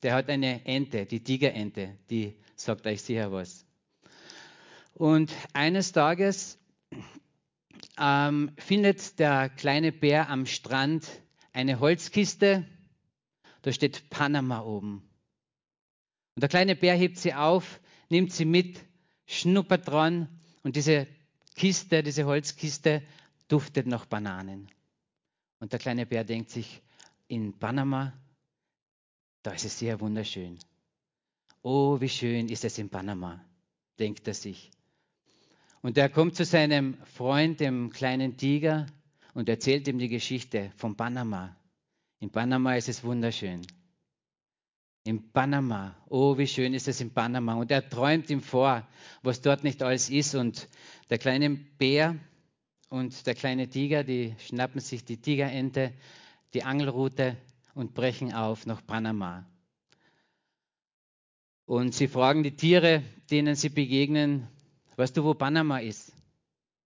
der 0.03 0.13
hat 0.13 0.29
eine 0.29 0.65
Ente, 0.65 1.05
die 1.05 1.24
Tigerente, 1.24 1.98
die 2.10 2.36
sagt 2.55 2.86
euch 2.86 3.01
sicher 3.01 3.32
was. 3.32 3.65
Und 4.94 5.32
eines 5.53 5.91
Tages 5.91 6.58
ähm, 8.00 8.51
findet 8.58 9.20
der 9.20 9.50
kleine 9.50 9.91
Bär 9.91 10.29
am 10.29 10.46
Strand 10.46 11.08
eine 11.53 11.79
Holzkiste, 11.79 12.65
da 13.62 13.72
steht 13.72 14.10
Panama 14.10 14.62
oben. 14.62 15.10
Und 16.36 16.41
der 16.41 16.50
kleine 16.50 16.75
Bär 16.75 16.96
hebt 16.96 17.17
sie 17.17 17.34
auf, 17.34 17.79
nimmt 18.10 18.32
sie 18.32 18.46
mit, 18.46 18.79
schnuppert 19.25 19.88
dran 19.88 20.29
und 20.63 20.75
diese 20.75 21.08
Kiste, 21.55 22.03
diese 22.03 22.25
Holzkiste 22.25 23.01
duftet 23.48 23.88
nach 23.88 24.05
Bananen. 24.05 24.70
Und 25.59 25.71
der 25.71 25.79
kleine 25.79 26.05
Bär 26.05 26.24
denkt 26.24 26.50
sich, 26.50 26.81
in 27.27 27.57
Panama 27.57 28.13
da 29.45 29.51
ist 29.51 29.65
es 29.65 29.77
sehr 29.77 30.00
wunderschön. 30.00 30.57
Oh, 31.62 32.01
wie 32.01 32.09
schön 32.09 32.50
ist 32.50 32.65
es 32.65 32.79
in 32.79 32.89
Panama, 32.89 33.39
denkt 34.00 34.27
er 34.27 34.33
sich. 34.33 34.71
Und 35.83 36.00
er 36.00 36.09
kommt 36.09 36.35
zu 36.35 36.45
seinem 36.45 36.97
Freund, 37.13 37.59
dem 37.59 37.91
kleinen 37.91 38.38
Tiger, 38.38 38.88
und 39.35 39.47
erzählt 39.47 39.88
ihm 39.88 40.00
die 40.00 40.09
Geschichte 40.09 40.71
von 40.77 40.95
Panama. 40.95 41.55
In 42.19 42.31
Panama 42.31 42.75
ist 42.75 42.89
es 42.89 43.03
wunderschön. 43.03 43.62
In 45.03 45.31
Panama, 45.31 45.95
oh, 46.09 46.35
wie 46.39 46.47
schön 46.47 46.74
ist 46.74 46.88
es 46.88 47.00
in 47.00 47.13
Panama. 47.13 47.53
Und 47.53 47.69
er 47.69 47.88
träumt 47.88 48.31
ihm 48.31 48.41
vor, 48.41 48.88
was 49.21 49.41
dort 49.41 49.63
nicht 49.63 49.83
alles 49.83 50.09
ist. 50.09 50.33
Und 50.33 50.67
der 51.12 51.19
kleine 51.19 51.51
Bär 51.51 52.15
und 52.89 53.25
der 53.25 53.35
kleine 53.35 53.67
Tiger, 53.67 54.03
die 54.03 54.35
schnappen 54.39 54.81
sich 54.81 55.03
die 55.03 55.17
Tigerente, 55.17 55.93
die 56.53 56.63
Angelrute 56.63 57.37
und 57.73 57.93
brechen 57.93 58.33
auf 58.33 58.65
nach 58.65 58.85
Panama. 58.85 59.45
Und 61.65 61.93
sie 61.93 62.07
fragen 62.07 62.43
die 62.43 62.55
Tiere, 62.55 63.03
denen 63.31 63.55
sie 63.55 63.69
begegnen, 63.69 64.47
weißt 64.97 65.17
du, 65.17 65.23
wo 65.23 65.33
Panama 65.33 65.79
ist? 65.79 66.13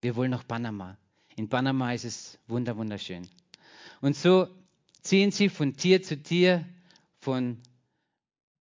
Wir 0.01 0.15
wollen 0.15 0.31
nach 0.31 0.47
Panama. 0.47 0.97
In 1.35 1.49
Panama 1.49 1.93
ist 1.93 2.05
es 2.05 2.39
wunderschön. 2.47 3.27
Und 4.01 4.15
so 4.15 4.47
ziehen 5.01 5.31
sie 5.31 5.49
von 5.49 5.75
Tier 5.75 6.01
zu 6.01 6.21
Tier, 6.21 6.65
von 7.17 7.57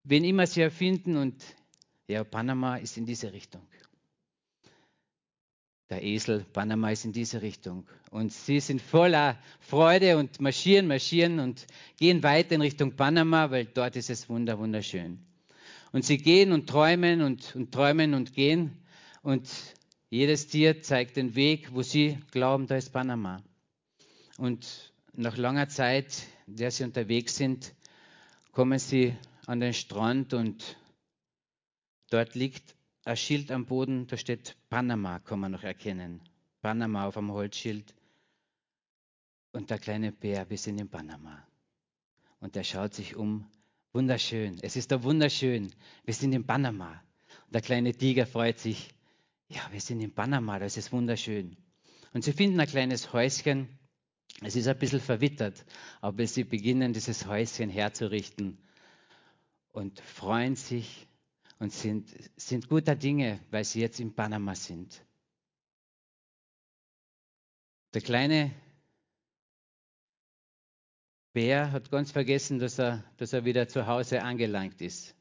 wen 0.03 0.23
immer 0.23 0.47
sie 0.47 0.61
erfinden 0.61 1.17
und 1.17 1.43
ja, 2.07 2.23
Panama 2.23 2.77
ist 2.77 2.97
in 2.97 3.05
diese 3.05 3.33
Richtung 3.33 3.61
der 5.89 6.03
Esel, 6.03 6.45
Panama 6.51 6.89
ist 6.91 7.05
in 7.05 7.13
diese 7.13 7.41
Richtung. 7.41 7.85
Und 8.09 8.31
sie 8.33 8.59
sind 8.59 8.81
voller 8.81 9.37
Freude 9.59 10.17
und 10.17 10.41
marschieren, 10.41 10.87
marschieren 10.87 11.39
und 11.39 11.67
gehen 11.97 12.23
weiter 12.23 12.55
in 12.55 12.61
Richtung 12.61 12.95
Panama, 12.95 13.51
weil 13.51 13.65
dort 13.65 13.95
ist 13.95 14.09
es 14.09 14.27
wunder, 14.27 14.57
wunderschön. 14.57 15.19
Und 15.91 16.03
sie 16.03 16.17
gehen 16.17 16.51
und 16.51 16.67
träumen 16.67 17.21
und, 17.21 17.55
und 17.55 17.71
träumen 17.71 18.13
und 18.15 18.33
gehen. 18.33 18.77
Und 19.21 19.49
jedes 20.09 20.47
Tier 20.47 20.81
zeigt 20.81 21.17
den 21.17 21.35
Weg, 21.35 21.73
wo 21.73 21.83
sie 21.83 22.17
glauben, 22.31 22.67
da 22.67 22.75
ist 22.75 22.91
Panama. 22.91 23.41
Und 24.37 24.93
nach 25.13 25.37
langer 25.37 25.69
Zeit, 25.69 26.23
in 26.47 26.57
der 26.57 26.71
sie 26.71 26.83
unterwegs 26.83 27.37
sind, 27.37 27.73
kommen 28.51 28.79
sie 28.79 29.15
an 29.45 29.59
den 29.59 29.73
Strand 29.73 30.33
und 30.33 30.77
dort 32.09 32.35
liegt 32.35 32.74
ein 33.05 33.17
Schild 33.17 33.51
am 33.51 33.65
Boden, 33.65 34.07
da 34.07 34.17
steht 34.17 34.57
Panama, 34.69 35.19
kann 35.19 35.39
man 35.39 35.51
noch 35.51 35.63
erkennen. 35.63 36.21
Panama 36.61 37.05
auf 37.07 37.17
einem 37.17 37.31
Holzschild. 37.31 37.93
Und 39.51 39.69
der 39.69 39.77
kleine 39.77 40.11
Bär, 40.11 40.49
wir 40.49 40.57
sind 40.57 40.79
in 40.79 40.89
Panama. 40.89 41.47
Und 42.39 42.57
er 42.57 42.63
schaut 42.63 42.95
sich 42.95 43.15
um. 43.15 43.47
Wunderschön. 43.93 44.57
Es 44.61 44.75
ist 44.75 44.91
da 44.91 45.03
wunderschön. 45.03 45.71
Wir 46.03 46.13
sind 46.13 46.33
in 46.33 46.45
Panama. 46.45 47.01
Und 47.45 47.53
der 47.53 47.61
kleine 47.61 47.93
Tiger 47.93 48.25
freut 48.25 48.59
sich. 48.59 48.89
Ja, 49.47 49.61
wir 49.71 49.79
sind 49.79 50.01
in 50.01 50.13
Panama, 50.13 50.57
das 50.57 50.75
ist 50.75 50.91
wunderschön. 50.91 51.55
Und 52.13 52.23
sie 52.23 52.33
finden 52.33 52.59
ein 52.59 52.67
kleines 52.67 53.13
Häuschen. 53.13 53.69
Es 54.41 54.55
ist 54.55 54.67
ein 54.67 54.79
bisschen 54.79 54.99
verwittert, 54.99 55.63
aber 56.01 56.25
sie 56.25 56.43
beginnen, 56.43 56.91
dieses 56.91 57.27
Häuschen 57.27 57.69
herzurichten 57.69 58.57
und 59.71 59.99
freuen 59.99 60.55
sich 60.55 61.04
und 61.59 61.71
sind, 61.71 62.13
sind 62.35 62.67
guter 62.67 62.95
Dinge, 62.95 63.39
weil 63.51 63.63
sie 63.63 63.81
jetzt 63.81 63.99
in 63.99 64.13
Panama 64.13 64.55
sind. 64.55 65.03
Der 67.93 68.01
kleine 68.01 68.51
Bär 71.33 71.71
hat 71.71 71.91
ganz 71.91 72.11
vergessen, 72.11 72.59
dass 72.59 72.79
er, 72.79 73.03
dass 73.17 73.33
er 73.33 73.45
wieder 73.45 73.67
zu 73.67 73.87
Hause 73.87 74.21
angelangt 74.21 74.81
ist. 74.81 75.15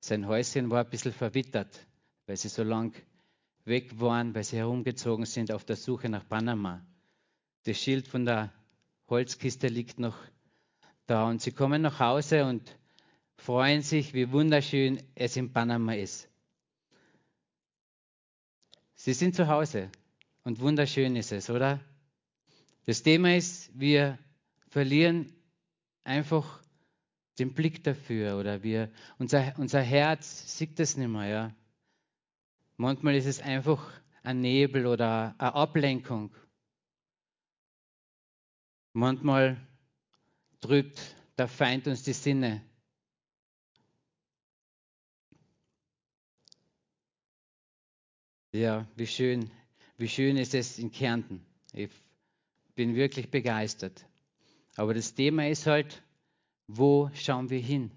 Sein 0.00 0.26
Häuschen 0.26 0.70
war 0.70 0.84
ein 0.84 0.90
bisschen 0.90 1.12
verwittert, 1.12 1.86
weil 2.26 2.36
sie 2.36 2.48
so 2.48 2.62
lang 2.62 2.94
weg 3.64 4.00
waren, 4.00 4.34
weil 4.34 4.44
sie 4.44 4.56
herumgezogen 4.56 5.26
sind 5.26 5.52
auf 5.52 5.64
der 5.64 5.76
Suche 5.76 6.08
nach 6.08 6.26
Panama. 6.26 6.86
Das 7.64 7.78
Schild 7.78 8.08
von 8.08 8.24
der 8.24 8.52
Holzkiste 9.08 9.68
liegt 9.68 9.98
noch 9.98 10.16
da 11.06 11.28
und 11.28 11.42
sie 11.42 11.52
kommen 11.52 11.82
nach 11.82 11.98
Hause 12.00 12.44
und 12.44 12.77
freuen 13.38 13.82
sich, 13.82 14.12
wie 14.12 14.30
wunderschön 14.30 15.02
es 15.14 15.36
in 15.36 15.52
Panama 15.52 15.94
ist. 15.94 16.28
Sie 18.94 19.14
sind 19.14 19.34
zu 19.34 19.48
Hause 19.48 19.90
und 20.44 20.60
wunderschön 20.60 21.16
ist 21.16 21.32
es, 21.32 21.48
oder? 21.48 21.80
Das 22.84 23.02
Thema 23.02 23.36
ist, 23.36 23.70
wir 23.78 24.18
verlieren 24.68 25.32
einfach 26.04 26.62
den 27.38 27.54
Blick 27.54 27.84
dafür 27.84 28.38
oder 28.38 28.62
wir, 28.62 28.90
unser, 29.18 29.54
unser 29.58 29.80
Herz 29.80 30.56
sieht 30.58 30.78
das 30.78 30.96
nicht 30.96 31.08
mehr. 31.08 31.28
Ja? 31.28 31.54
Manchmal 32.76 33.14
ist 33.14 33.26
es 33.26 33.40
einfach 33.40 33.88
ein 34.22 34.40
Nebel 34.40 34.86
oder 34.86 35.34
eine 35.38 35.54
Ablenkung. 35.54 36.34
Manchmal 38.92 39.56
trübt 40.60 41.00
der 41.38 41.46
Feind 41.46 41.86
uns 41.86 42.02
die 42.02 42.12
Sinne. 42.12 42.67
Ja, 48.58 48.88
wie 48.96 49.06
schön, 49.06 49.52
wie 49.98 50.08
schön 50.08 50.36
ist 50.36 50.52
es 50.52 50.80
in 50.80 50.90
Kärnten. 50.90 51.46
Ich 51.72 51.90
bin 52.74 52.96
wirklich 52.96 53.30
begeistert. 53.30 54.04
Aber 54.74 54.94
das 54.94 55.14
Thema 55.14 55.46
ist 55.46 55.66
halt, 55.66 56.02
wo 56.66 57.08
schauen 57.14 57.50
wir 57.50 57.60
hin? 57.60 57.92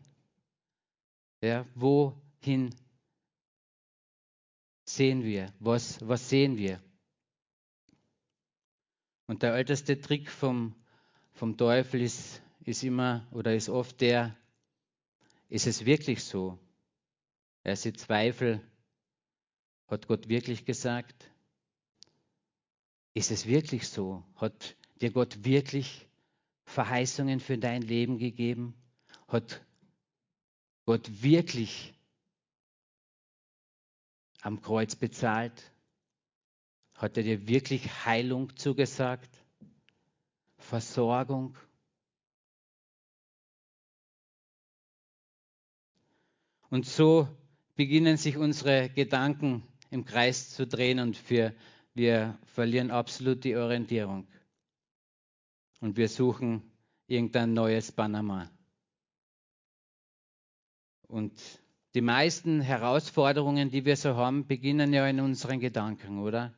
Ja, 1.42 1.66
wohin 1.74 2.76
sehen 4.86 5.24
wir? 5.24 5.52
Was, 5.58 6.08
was 6.08 6.30
sehen 6.30 6.60
wir? 6.60 6.80
Und 9.26 9.42
der 9.42 9.56
älteste 9.56 10.00
Trick 10.00 10.30
vom, 10.30 10.76
vom 11.34 11.58
Teufel 11.58 12.02
ist, 12.02 12.40
ist 12.66 12.84
immer 12.84 13.28
oder 13.32 13.56
ist 13.56 13.68
oft 13.68 14.00
der, 14.00 14.38
ist 15.50 15.66
es 15.66 15.88
wirklich 15.88 16.24
so? 16.24 16.60
Erste 17.64 17.94
Zweifel, 17.94 18.62
hat 19.92 20.08
Gott 20.08 20.30
wirklich 20.30 20.66
gesagt? 20.66 21.30
Ist 23.14 23.30
es 23.30 23.46
wirklich 23.46 23.90
so? 23.90 24.24
Hat 24.38 24.78
dir 25.02 25.12
Gott 25.12 25.44
wirklich 25.44 26.08
Verheißungen 26.64 27.42
für 27.42 27.58
dein 27.58 27.82
Leben 27.82 28.18
gegeben? 28.18 28.74
Hat 29.28 29.62
Gott 30.86 31.22
wirklich 31.22 31.94
am 34.42 34.62
Kreuz 34.62 34.96
bezahlt? 34.96 35.74
Hat 36.96 37.18
er 37.18 37.24
dir 37.24 37.48
wirklich 37.48 38.06
Heilung 38.06 38.56
zugesagt? 38.56 39.30
Versorgung? 40.58 41.58
Und 46.70 46.86
so 46.86 47.28
beginnen 47.76 48.16
sich 48.16 48.38
unsere 48.38 48.90
Gedanken 48.90 49.68
im 49.92 50.06
Kreis 50.06 50.50
zu 50.50 50.66
drehen 50.66 51.00
und 51.00 51.30
wir, 51.30 51.54
wir 51.94 52.40
verlieren 52.46 52.90
absolut 52.90 53.44
die 53.44 53.56
Orientierung. 53.56 54.28
Und 55.82 55.98
wir 55.98 56.10
suchen 56.10 56.64
irgendein 57.08 57.54
neues 57.54 57.92
Panama. 57.92 58.50
Und 61.08 61.34
die 61.94 62.02
meisten 62.02 62.62
Herausforderungen, 62.62 63.70
die 63.70 63.84
wir 63.84 63.98
so 63.98 64.16
haben, 64.16 64.48
beginnen 64.48 64.94
ja 64.94 65.06
in 65.08 65.20
unseren 65.20 65.60
Gedanken, 65.60 66.20
oder? 66.20 66.54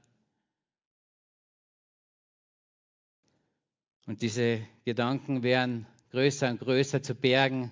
Und 4.05 4.21
diese 4.21 4.61
Gedanken 4.85 5.41
werden 5.41 5.87
größer 6.11 6.49
und 6.49 6.59
größer 6.59 7.01
zu 7.01 7.15
bergen 7.15 7.71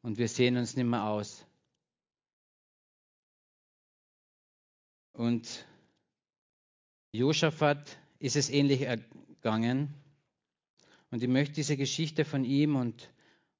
und 0.00 0.16
wir 0.16 0.28
sehen 0.28 0.56
uns 0.56 0.76
nicht 0.76 0.86
mehr 0.86 1.04
aus. 1.04 1.44
Und 5.18 5.66
Josaphat 7.10 7.98
ist 8.20 8.36
es 8.36 8.50
ähnlich 8.50 8.82
ergangen. 8.82 9.92
Und 11.10 11.24
ich 11.24 11.28
möchte 11.28 11.56
diese 11.56 11.76
Geschichte 11.76 12.24
von 12.24 12.44
ihm 12.44 12.76
und, 12.76 13.10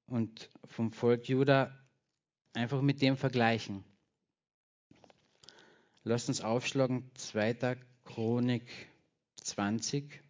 und 0.06 0.50
vom 0.66 0.92
Volk 0.92 1.28
Juda 1.28 1.76
einfach 2.52 2.80
mit 2.80 3.02
dem 3.02 3.16
vergleichen. 3.16 3.82
Lasst 6.04 6.28
uns 6.28 6.42
aufschlagen, 6.42 7.10
2. 7.14 7.76
Chronik 8.04 8.62
20. 9.42 10.22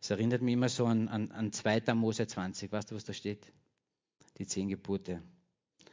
Es 0.00 0.10
erinnert 0.10 0.42
mich 0.42 0.54
immer 0.54 0.68
so 0.68 0.86
an, 0.86 1.06
an, 1.06 1.30
an 1.30 1.52
2. 1.52 1.94
Mose 1.94 2.26
20. 2.26 2.72
Weißt 2.72 2.90
du, 2.90 2.96
was 2.96 3.04
da 3.04 3.12
steht? 3.12 3.52
Die 4.38 4.48
zehn 4.48 4.68
Gebote. 4.68 5.22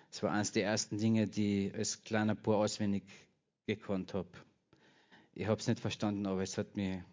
Das 0.10 0.24
war 0.24 0.32
eines 0.32 0.52
der 0.52 0.64
ersten 0.64 0.98
Dinge, 0.98 1.28
die 1.28 1.72
als 1.76 2.04
kleiner 2.04 2.34
Bub 2.34 2.56
auswendig 2.56 3.04
gekonnt 3.66 4.14
habe. 4.14 4.30
Ich 5.34 5.48
habe 5.48 5.60
es 5.60 5.68
nicht 5.68 5.80
verstanden, 5.80 6.26
aber 6.26 6.42
es 6.42 6.58
hat 6.58 6.76
mir 6.76 7.04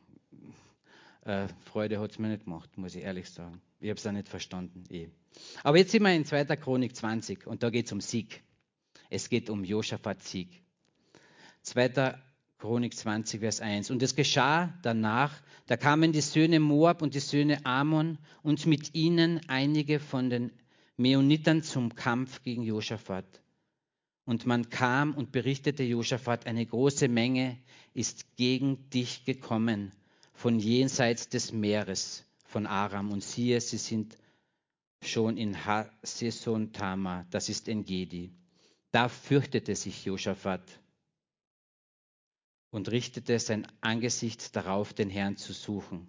äh, 1.24 1.48
Freude 1.64 2.00
hat 2.00 2.10
es 2.12 2.18
mir 2.18 2.28
nicht 2.28 2.44
gemacht, 2.44 2.76
muss 2.76 2.94
ich 2.94 3.02
ehrlich 3.02 3.30
sagen. 3.30 3.60
Ich 3.80 3.88
habe 3.88 3.98
es 3.98 4.06
auch 4.06 4.12
nicht 4.12 4.28
verstanden. 4.28 4.84
Eh. 4.90 5.08
Aber 5.62 5.78
jetzt 5.78 5.92
sind 5.92 6.02
wir 6.02 6.14
in 6.14 6.24
2. 6.24 6.44
Chronik 6.56 6.96
20 6.96 7.46
und 7.46 7.62
da 7.62 7.70
geht 7.70 7.86
es 7.86 7.92
um 7.92 8.00
Sieg. 8.00 8.42
Es 9.10 9.28
geht 9.28 9.50
um 9.50 9.64
Josaphat 9.64 10.22
Sieg. 10.22 10.62
2. 11.62 12.18
Chronik 12.58 12.94
20, 12.94 13.40
Vers 13.40 13.60
1. 13.60 13.90
Und 13.90 14.02
es 14.02 14.14
geschah 14.14 14.72
danach, 14.82 15.42
da 15.66 15.76
kamen 15.76 16.12
die 16.12 16.20
Söhne 16.20 16.60
Moab 16.60 17.02
und 17.02 17.14
die 17.14 17.20
Söhne 17.20 17.64
Ammon 17.66 18.18
und 18.42 18.66
mit 18.66 18.94
ihnen 18.94 19.40
einige 19.48 19.98
von 19.98 20.30
den 20.30 20.52
Meonitern 20.96 21.62
zum 21.62 21.94
Kampf 21.94 22.42
gegen 22.42 22.62
Josaphat. 22.62 23.41
Und 24.24 24.46
man 24.46 24.70
kam 24.70 25.14
und 25.14 25.32
berichtete 25.32 25.82
Josaphat, 25.82 26.46
eine 26.46 26.64
große 26.64 27.08
Menge 27.08 27.58
ist 27.92 28.36
gegen 28.36 28.88
dich 28.90 29.24
gekommen 29.24 29.92
von 30.32 30.58
jenseits 30.60 31.28
des 31.28 31.52
Meeres 31.52 32.24
von 32.44 32.66
Aram. 32.66 33.10
Und 33.10 33.24
siehe, 33.24 33.60
sie 33.60 33.78
sind 33.78 34.16
schon 35.02 35.36
in 35.36 35.64
Haseson 35.64 36.72
Tama, 36.72 37.26
das 37.30 37.48
ist 37.48 37.68
Engedi. 37.68 38.32
Da 38.92 39.08
fürchtete 39.08 39.74
sich 39.74 40.04
Josaphat 40.04 40.62
und 42.70 42.90
richtete 42.90 43.38
sein 43.40 43.66
Angesicht 43.80 44.54
darauf, 44.54 44.92
den 44.94 45.10
Herrn 45.10 45.36
zu 45.36 45.52
suchen. 45.52 46.06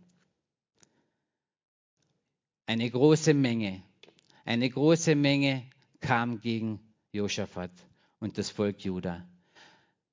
Eine 2.68 2.90
große 2.90 3.34
Menge, 3.34 3.82
eine 4.46 4.70
große 4.70 5.16
Menge 5.16 5.70
kam 6.00 6.40
gegen 6.40 6.80
Josaphat 7.12 7.72
und 8.24 8.38
das 8.38 8.50
Volk 8.50 8.86
Juda. 8.86 9.28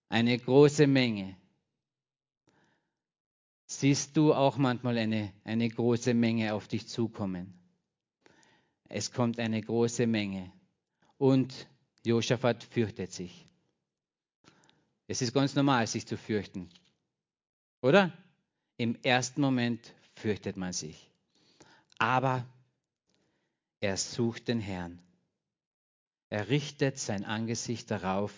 Eine 0.08 0.36
große 0.36 0.88
Menge. 0.88 1.36
Siehst 3.66 4.16
du 4.16 4.34
auch 4.34 4.56
manchmal 4.56 4.98
eine, 4.98 5.32
eine 5.44 5.68
große 5.68 6.12
Menge 6.12 6.52
auf 6.52 6.66
dich 6.66 6.88
zukommen? 6.88 7.54
Es 8.88 9.12
kommt 9.12 9.38
eine 9.38 9.62
große 9.62 10.08
Menge 10.08 10.50
und 11.18 11.68
Josaphat 12.04 12.64
fürchtet 12.64 13.12
sich. 13.12 13.46
Es 15.06 15.22
ist 15.22 15.32
ganz 15.32 15.54
normal, 15.54 15.86
sich 15.86 16.04
zu 16.04 16.16
fürchten. 16.16 16.68
Oder? 17.80 18.12
Im 18.76 18.96
ersten 19.04 19.40
Moment 19.40 19.94
fürchtet 20.16 20.56
man 20.56 20.72
sich. 20.72 21.12
Aber 21.98 22.44
er 23.78 23.96
sucht 23.96 24.48
den 24.48 24.58
Herrn. 24.58 24.98
Er 26.30 26.48
richtet 26.48 26.98
sein 26.98 27.24
Angesicht 27.24 27.90
darauf, 27.90 28.32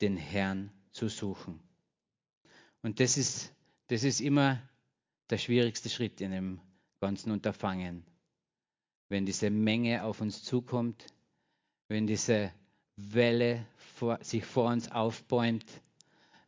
den 0.00 0.16
Herrn 0.16 0.72
zu 0.90 1.08
suchen. 1.08 1.60
Und 2.82 2.98
das 2.98 3.16
ist, 3.16 3.54
das 3.86 4.02
ist 4.02 4.20
immer 4.20 4.60
der 5.30 5.38
schwierigste 5.38 5.88
Schritt 5.88 6.20
in 6.20 6.32
dem 6.32 6.60
ganzen 7.00 7.30
Unterfangen. 7.30 8.04
Wenn 9.08 9.24
diese 9.24 9.50
Menge 9.50 10.02
auf 10.02 10.20
uns 10.20 10.42
zukommt, 10.42 11.06
wenn 11.86 12.08
diese 12.08 12.52
Welle 12.96 13.66
vor, 13.94 14.22
sich 14.24 14.44
vor 14.44 14.70
uns 14.70 14.90
aufbäumt, 14.90 15.66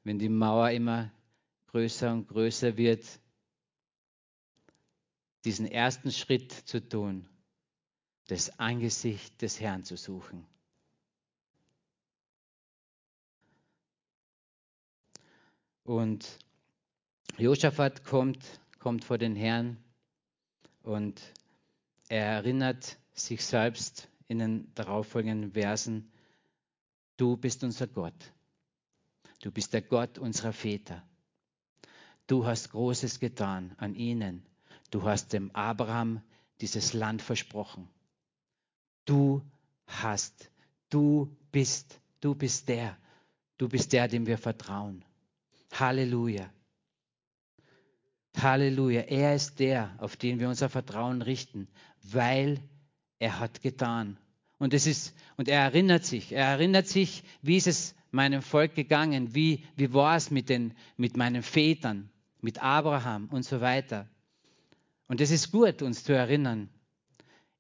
wenn 0.03 0.19
die 0.19 0.29
Mauer 0.29 0.71
immer 0.71 1.13
größer 1.69 2.13
und 2.13 2.27
größer 2.27 2.77
wird, 2.77 3.05
diesen 5.45 5.67
ersten 5.67 6.11
Schritt 6.11 6.53
zu 6.53 6.81
tun, 6.81 7.29
das 8.27 8.59
Angesicht 8.59 9.41
des 9.41 9.61
Herrn 9.61 9.85
zu 9.85 9.97
suchen. 9.97 10.47
Und 15.85 16.39
Josaphat 17.37 18.05
kommt, 18.05 18.43
kommt 18.79 19.05
vor 19.05 19.19
den 19.19 19.37
Herrn 19.37 19.77
und 20.83 21.21
er 22.09 22.27
erinnert 22.27 22.99
sich 23.13 23.45
selbst 23.45 24.09
in 24.27 24.39
den 24.39 24.75
darauffolgenden 24.75 25.53
Versen, 25.53 26.11
du 27.17 27.37
bist 27.37 27.63
unser 27.65 27.87
Gott. 27.87 28.33
Du 29.43 29.51
bist 29.51 29.75
der 29.75 29.83
Gott 29.83 30.19
unserer 30.19 30.53
Väter. 30.53 31.03
Du 32.27 32.47
hast 32.47 32.71
Großes 32.71 33.21
getan 33.21 33.75
an 33.77 33.95
ihnen. 33.95 34.47
Du 34.91 35.03
hast 35.03 35.33
dem 35.33 35.51
Abraham 35.55 36.23
dieses 36.61 36.95
Land 36.95 37.21
versprochen. 37.21 37.89
Du 39.05 39.43
hast, 39.87 40.51
du 40.89 41.37
bist, 41.53 42.01
du 42.21 42.35
bist 42.35 42.69
der, 42.69 42.97
du 43.59 43.69
bist 43.69 43.93
der, 43.93 44.09
dem 44.09 44.27
wir 44.27 44.39
vertrauen. 44.39 45.05
Halleluja. 45.79 46.51
Halleluja. 48.37 49.03
Er 49.03 49.35
ist 49.35 49.59
der, 49.59 49.95
auf 49.99 50.17
den 50.17 50.41
wir 50.41 50.49
unser 50.49 50.69
Vertrauen 50.69 51.23
richten, 51.23 51.69
weil 52.03 52.61
er 53.19 53.39
hat 53.41 53.63
getan. 53.63 54.19
Und 54.59 54.75
es 54.75 54.87
ist, 54.87 55.15
und 55.37 55.49
er 55.49 55.61
erinnert 55.61 56.05
sich, 56.05 56.33
er 56.33 56.47
erinnert 56.47 56.87
sich, 56.87 57.25
wie 57.43 57.57
ist 57.57 57.67
es 57.67 57.95
meinem 58.11 58.43
Volk 58.43 58.75
gegangen, 58.75 59.35
wie, 59.35 59.65
wie 59.77 59.93
war 59.93 60.17
es 60.17 60.31
mit, 60.31 60.49
den, 60.49 60.75
mit 60.97 61.17
meinen 61.17 61.43
Vätern, 61.43 62.11
mit 62.41 62.63
Abraham 62.63 63.29
und 63.31 63.45
so 63.45 63.61
weiter. 63.61 64.09
Und 65.09 65.21
es 65.21 65.31
ist 65.31 65.51
gut, 65.51 65.83
uns 65.83 66.05
zu 66.05 66.13
erinnern. 66.13 66.69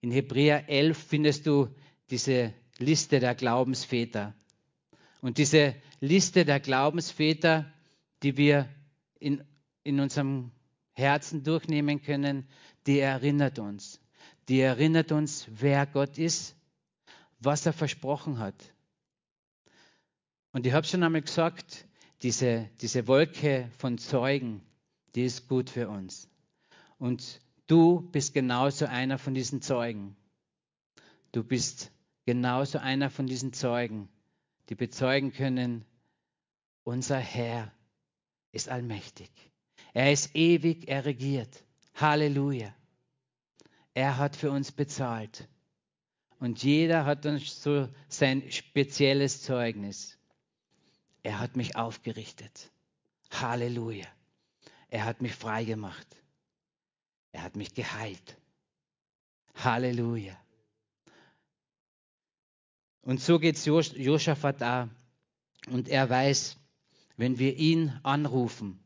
In 0.00 0.10
Hebräer 0.10 0.68
11 0.68 0.96
findest 0.96 1.46
du 1.46 1.68
diese 2.10 2.54
Liste 2.78 3.20
der 3.20 3.34
Glaubensväter. 3.34 4.34
Und 5.20 5.38
diese 5.38 5.74
Liste 6.00 6.44
der 6.44 6.60
Glaubensväter 6.60 7.72
die 8.24 8.38
wir 8.38 8.68
in, 9.20 9.44
in 9.82 10.00
unserem 10.00 10.50
Herzen 10.92 11.44
durchnehmen 11.44 12.00
können, 12.02 12.48
die 12.86 12.98
erinnert 12.98 13.58
uns. 13.58 14.00
Die 14.48 14.60
erinnert 14.60 15.12
uns, 15.12 15.46
wer 15.50 15.86
Gott 15.86 16.16
ist, 16.16 16.56
was 17.38 17.66
er 17.66 17.74
versprochen 17.74 18.38
hat. 18.38 18.54
Und 20.52 20.66
ich 20.66 20.72
habe 20.72 20.86
schon 20.86 21.02
einmal 21.02 21.20
gesagt, 21.20 21.86
diese, 22.22 22.70
diese 22.80 23.06
Wolke 23.06 23.68
von 23.76 23.98
Zeugen, 23.98 24.62
die 25.14 25.24
ist 25.24 25.46
gut 25.46 25.68
für 25.68 25.90
uns. 25.90 26.28
Und 26.98 27.40
du 27.66 28.00
bist 28.10 28.32
genauso 28.32 28.86
einer 28.86 29.18
von 29.18 29.34
diesen 29.34 29.60
Zeugen. 29.60 30.16
Du 31.32 31.44
bist 31.44 31.90
genauso 32.24 32.78
einer 32.78 33.10
von 33.10 33.26
diesen 33.26 33.52
Zeugen, 33.52 34.08
die 34.70 34.74
bezeugen 34.74 35.32
können, 35.32 35.84
unser 36.84 37.18
Herr 37.18 37.70
ist 38.54 38.68
allmächtig. 38.68 39.30
Er 39.92 40.12
ist 40.12 40.34
ewig, 40.34 40.88
er 40.88 41.04
regiert. 41.04 41.64
Halleluja. 41.94 42.74
Er 43.94 44.18
hat 44.18 44.36
für 44.36 44.50
uns 44.50 44.72
bezahlt. 44.72 45.48
Und 46.40 46.62
jeder 46.62 47.04
hat 47.04 47.24
dann 47.24 47.38
so 47.38 47.88
sein 48.08 48.50
spezielles 48.50 49.42
Zeugnis. 49.42 50.18
Er 51.22 51.38
hat 51.38 51.56
mich 51.56 51.76
aufgerichtet. 51.76 52.70
Halleluja. 53.30 54.06
Er 54.88 55.04
hat 55.04 55.22
mich 55.22 55.34
frei 55.34 55.64
gemacht. 55.64 56.06
Er 57.32 57.42
hat 57.42 57.56
mich 57.56 57.74
geheilt. 57.74 58.36
Halleluja. 59.54 60.36
Und 63.02 63.20
so 63.20 63.38
geht 63.38 63.56
es 63.56 63.64
Josaphat 63.64 64.62
auch. 64.62 64.88
Und 65.68 65.88
er 65.88 66.08
weiß, 66.08 66.56
wenn 67.16 67.38
wir 67.38 67.56
ihn 67.56 67.92
anrufen, 68.02 68.80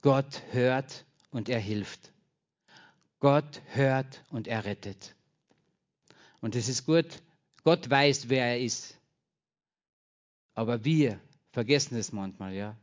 Gott 0.00 0.42
hört 0.50 1.04
und 1.30 1.48
er 1.48 1.58
hilft. 1.58 2.12
Gott 3.20 3.62
hört 3.66 4.24
und 4.30 4.46
er 4.46 4.64
rettet. 4.64 5.16
Und 6.40 6.54
es 6.54 6.68
ist 6.68 6.86
gut, 6.86 7.22
Gott 7.64 7.90
weiß, 7.90 8.28
wer 8.28 8.46
er 8.46 8.60
ist. 8.60 8.96
Aber 10.54 10.84
wir 10.84 11.20
vergessen 11.50 11.96
es 11.96 12.12
manchmal, 12.12 12.54
ja. 12.54 12.76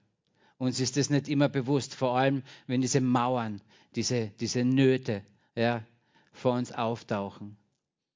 Uns 0.58 0.80
ist 0.80 0.98
das 0.98 1.10
nicht 1.10 1.28
immer 1.28 1.50
bewusst, 1.50 1.96
vor 1.96 2.18
allem 2.18 2.44
wenn 2.68 2.82
diese 2.82 3.02
Mauern, 3.02 3.62
diese, 3.96 4.28
diese 4.40 4.64
Nöte 4.64 5.24
ja, 5.56 5.84
vor 6.32 6.54
uns 6.54 6.72
auftauchen. 6.72 7.58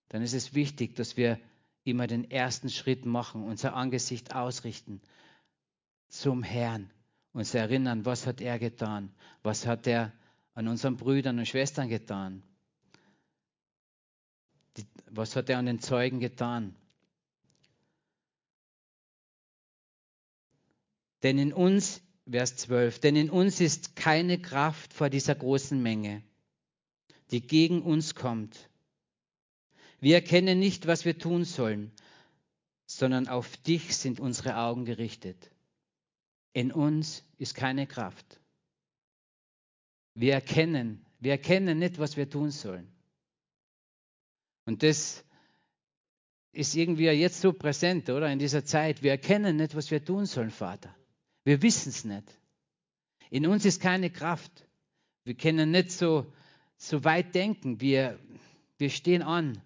Dann 0.10 0.22
ist 0.22 0.34
es 0.34 0.54
wichtig, 0.54 0.96
dass 0.96 1.16
wir 1.16 1.40
immer 1.84 2.08
den 2.08 2.30
ersten 2.30 2.70
Schritt 2.70 3.06
machen, 3.06 3.44
unser 3.44 3.76
Angesicht 3.76 4.36
ausrichten 4.36 5.02
zum 6.10 6.44
Herrn, 6.44 6.92
uns 7.34 7.54
erinnern, 7.54 8.06
was 8.06 8.28
hat 8.28 8.42
er 8.42 8.60
getan, 8.60 9.14
was 9.44 9.66
hat 9.66 9.88
er 9.88 10.12
an 10.54 10.68
unseren 10.68 10.98
Brüdern 10.98 11.40
und 11.40 11.48
Schwestern 11.48 11.90
getan, 11.90 12.44
was 15.10 15.36
hat 15.36 15.50
er 15.50 15.58
an 15.58 15.66
den 15.66 15.80
Zeugen 15.80 16.20
getan. 16.20 16.76
Denn 21.24 21.38
in 21.38 21.54
uns 21.54 22.02
Vers 22.30 22.56
12. 22.58 23.00
Denn 23.00 23.16
in 23.16 23.30
uns 23.30 23.60
ist 23.60 23.96
keine 23.96 24.40
Kraft 24.40 24.94
vor 24.94 25.10
dieser 25.10 25.36
großen 25.36 25.82
Menge, 25.82 26.22
die 27.32 27.42
gegen 27.42 27.82
uns 27.82 28.16
kommt. 28.16 28.70
Wir 30.00 30.16
erkennen 30.16 30.60
nicht, 30.60 30.88
was 30.88 31.06
wir 31.06 31.18
tun 31.18 31.44
sollen, 31.44 31.92
sondern 32.86 33.28
auf 33.28 33.58
dich 33.58 33.98
sind 33.98 34.20
unsere 34.20 34.58
Augen 34.58 34.86
gerichtet. 34.86 35.52
In 36.54 36.72
uns 36.72 37.24
ist 37.38 37.56
keine 37.56 37.88
Kraft. 37.88 38.40
Wir 40.16 40.34
erkennen, 40.34 41.06
wir 41.20 41.32
erkennen 41.32 41.80
nicht, 41.80 42.00
was 42.00 42.18
wir 42.18 42.30
tun 42.30 42.52
sollen. 42.52 42.92
Und 44.66 44.84
das 44.84 45.24
ist 46.52 46.76
irgendwie 46.76 47.06
jetzt 47.06 47.42
so 47.42 47.54
präsent, 47.54 48.10
oder? 48.10 48.32
In 48.32 48.40
dieser 48.40 48.66
Zeit. 48.66 49.04
Wir 49.04 49.12
erkennen 49.12 49.56
nicht, 49.56 49.76
was 49.76 49.92
wir 49.92 50.04
tun 50.04 50.26
sollen, 50.26 50.52
Vater. 50.52 50.96
Wir 51.44 51.62
wissen 51.62 51.90
es 51.90 52.04
nicht. 52.04 52.40
In 53.30 53.46
uns 53.48 53.66
ist 53.66 53.82
keine 53.82 54.10
Kraft. 54.10 54.68
Wir 55.24 55.36
können 55.36 55.72
nicht 55.72 55.92
so, 55.92 56.32
so 56.78 57.04
weit 57.04 57.36
denken. 57.36 57.80
Wir, 57.82 58.20
wir 58.78 58.90
stehen 58.90 59.22
an. 59.22 59.62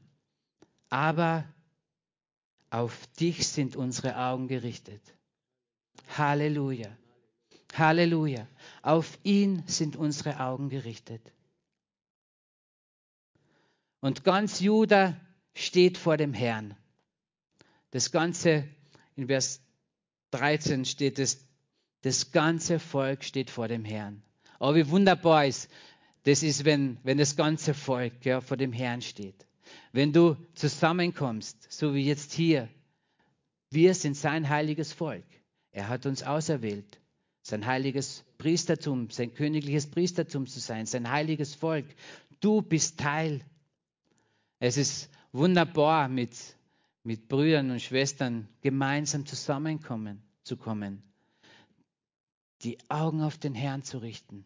Aber 0.90 1.46
auf 2.70 3.08
dich 3.20 3.48
sind 3.48 3.76
unsere 3.76 4.18
Augen 4.18 4.48
gerichtet. 4.48 5.02
Halleluja. 6.18 6.90
Halleluja. 7.74 8.48
Auf 8.82 9.18
ihn 9.24 9.64
sind 9.68 9.96
unsere 9.96 10.40
Augen 10.40 10.70
gerichtet. 10.70 11.22
Und 14.00 14.24
ganz 14.24 14.60
Juda 14.60 15.16
steht 15.56 15.98
vor 15.98 16.18
dem 16.18 16.34
Herrn. 16.34 16.76
Das 17.92 18.12
Ganze, 18.12 18.68
in 19.16 19.28
Vers 19.28 19.62
13 20.32 20.86
steht 20.86 21.20
es, 21.20 21.46
das 22.02 22.32
ganze 22.32 22.80
Volk 22.80 23.24
steht 23.24 23.50
vor 23.50 23.68
dem 23.68 23.86
Herrn. 23.86 24.22
Oh, 24.60 24.76
wie 24.76 24.90
wunderbar 24.90 25.46
ist, 25.46 25.70
das 26.24 26.44
ist, 26.44 26.66
wenn, 26.66 26.98
wenn 27.04 27.18
das 27.18 27.36
ganze 27.36 27.74
Volk 27.74 28.26
ja, 28.26 28.42
vor 28.42 28.58
dem 28.58 28.74
Herrn 28.74 29.02
steht. 29.02 29.46
Wenn 29.92 30.12
du 30.12 30.38
zusammenkommst, 30.54 31.72
so 31.72 31.94
wie 31.94 32.06
jetzt 32.06 32.34
hier, 32.34 32.70
wir 33.70 33.94
sind 33.94 34.16
sein 34.16 34.50
heiliges 34.50 34.92
Volk. 34.94 35.26
Er 35.74 35.90
hat 35.90 36.06
uns 36.06 36.24
auserwählt, 36.24 37.02
sein 37.42 37.66
heiliges 37.66 38.24
Priestertum, 38.38 39.10
sein 39.10 39.34
königliches 39.34 39.88
Priestertum 39.88 40.48
zu 40.48 40.62
sein, 40.62 40.86
sein 40.86 41.12
heiliges 41.12 41.54
Volk. 41.54 41.86
Du 42.40 42.62
bist 42.62 42.98
Teil. 43.00 43.42
Es 44.60 44.78
ist 44.78 45.10
wunderbar, 45.34 46.08
mit, 46.08 46.38
mit 47.04 47.28
Brüdern 47.28 47.72
und 47.72 47.82
Schwestern 47.82 48.48
gemeinsam 48.62 49.26
zusammenkommen 49.26 50.24
zu 50.44 50.56
kommen 50.56 51.04
die 52.64 52.78
Augen 52.90 53.22
auf 53.22 53.38
den 53.38 53.56
Herrn 53.56 53.84
zu 53.84 53.98
richten. 53.98 54.46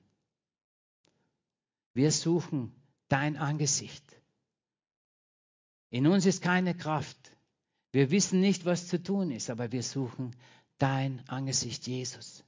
Wir 1.93 2.11
suchen 2.11 2.73
dein 3.07 3.37
Angesicht. 3.37 4.03
In 5.89 6.07
uns 6.07 6.25
ist 6.25 6.41
keine 6.41 6.75
Kraft. 6.75 7.17
Wir 7.91 8.11
wissen 8.11 8.39
nicht, 8.39 8.65
was 8.65 8.87
zu 8.87 9.01
tun 9.01 9.31
ist, 9.31 9.49
aber 9.49 9.71
wir 9.71 9.83
suchen 9.83 10.35
dein 10.77 11.27
Angesicht, 11.27 11.87
Jesus. 11.87 12.43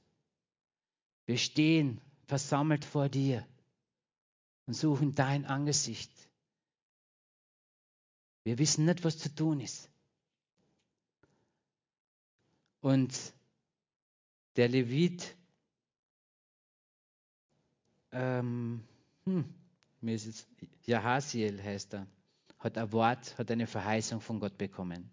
Wir 1.26 1.38
stehen 1.38 2.00
versammelt 2.26 2.84
vor 2.84 3.08
dir 3.08 3.46
und 4.66 4.74
suchen 4.74 5.14
dein 5.14 5.44
Angesicht. 5.46 6.10
Wir 8.44 8.58
wissen 8.58 8.84
nicht, 8.84 9.04
was 9.04 9.18
zu 9.18 9.34
tun 9.34 9.60
ist. 9.60 9.90
Und 12.80 13.14
der 14.56 14.68
Levit 14.68 15.36
ähm, 18.12 18.82
hm, 19.24 19.44
mir 20.00 20.18
heißt 20.18 21.94
er, 21.94 22.06
hat 22.58 22.78
ein 22.78 22.92
Wort, 22.92 23.38
hat 23.38 23.50
eine 23.50 23.66
Verheißung 23.66 24.20
von 24.20 24.40
Gott 24.40 24.56
bekommen. 24.58 25.10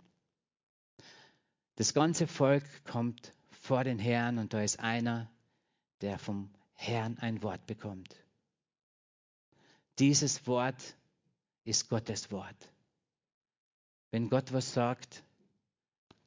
Das 1.77 1.93
ganze 1.93 2.27
Volk 2.27 2.63
kommt 2.83 3.33
vor 3.49 3.85
den 3.85 3.97
Herrn 3.97 4.37
und 4.37 4.53
da 4.53 4.61
ist 4.61 4.79
einer, 4.79 5.31
der 6.01 6.19
vom 6.19 6.49
Herrn 6.73 7.17
ein 7.19 7.41
Wort 7.41 7.65
bekommt. 7.65 8.13
Dieses 9.97 10.45
Wort 10.45 10.95
ist 11.63 11.87
Gottes 11.89 12.29
Wort. 12.31 12.69
Wenn 14.11 14.29
Gott 14.29 14.51
was 14.51 14.73
sagt, 14.73 15.23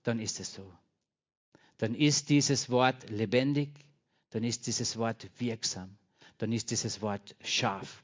dann 0.02 0.18
ist 0.18 0.40
es 0.40 0.54
so. 0.54 0.72
Dann 1.76 1.94
ist 1.94 2.30
dieses 2.30 2.70
Wort 2.70 3.10
lebendig, 3.10 3.68
dann 4.30 4.44
ist 4.44 4.66
dieses 4.66 4.96
Wort 4.96 5.28
wirksam 5.38 5.98
dann 6.40 6.52
ist 6.52 6.70
dieses 6.70 7.02
Wort 7.02 7.36
scharf. 7.42 8.02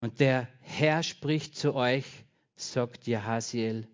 Und 0.00 0.20
der 0.20 0.48
Herr 0.60 1.02
spricht 1.02 1.56
zu 1.56 1.74
euch, 1.74 2.04
sagt 2.54 3.08
Jahasiel, 3.08 3.88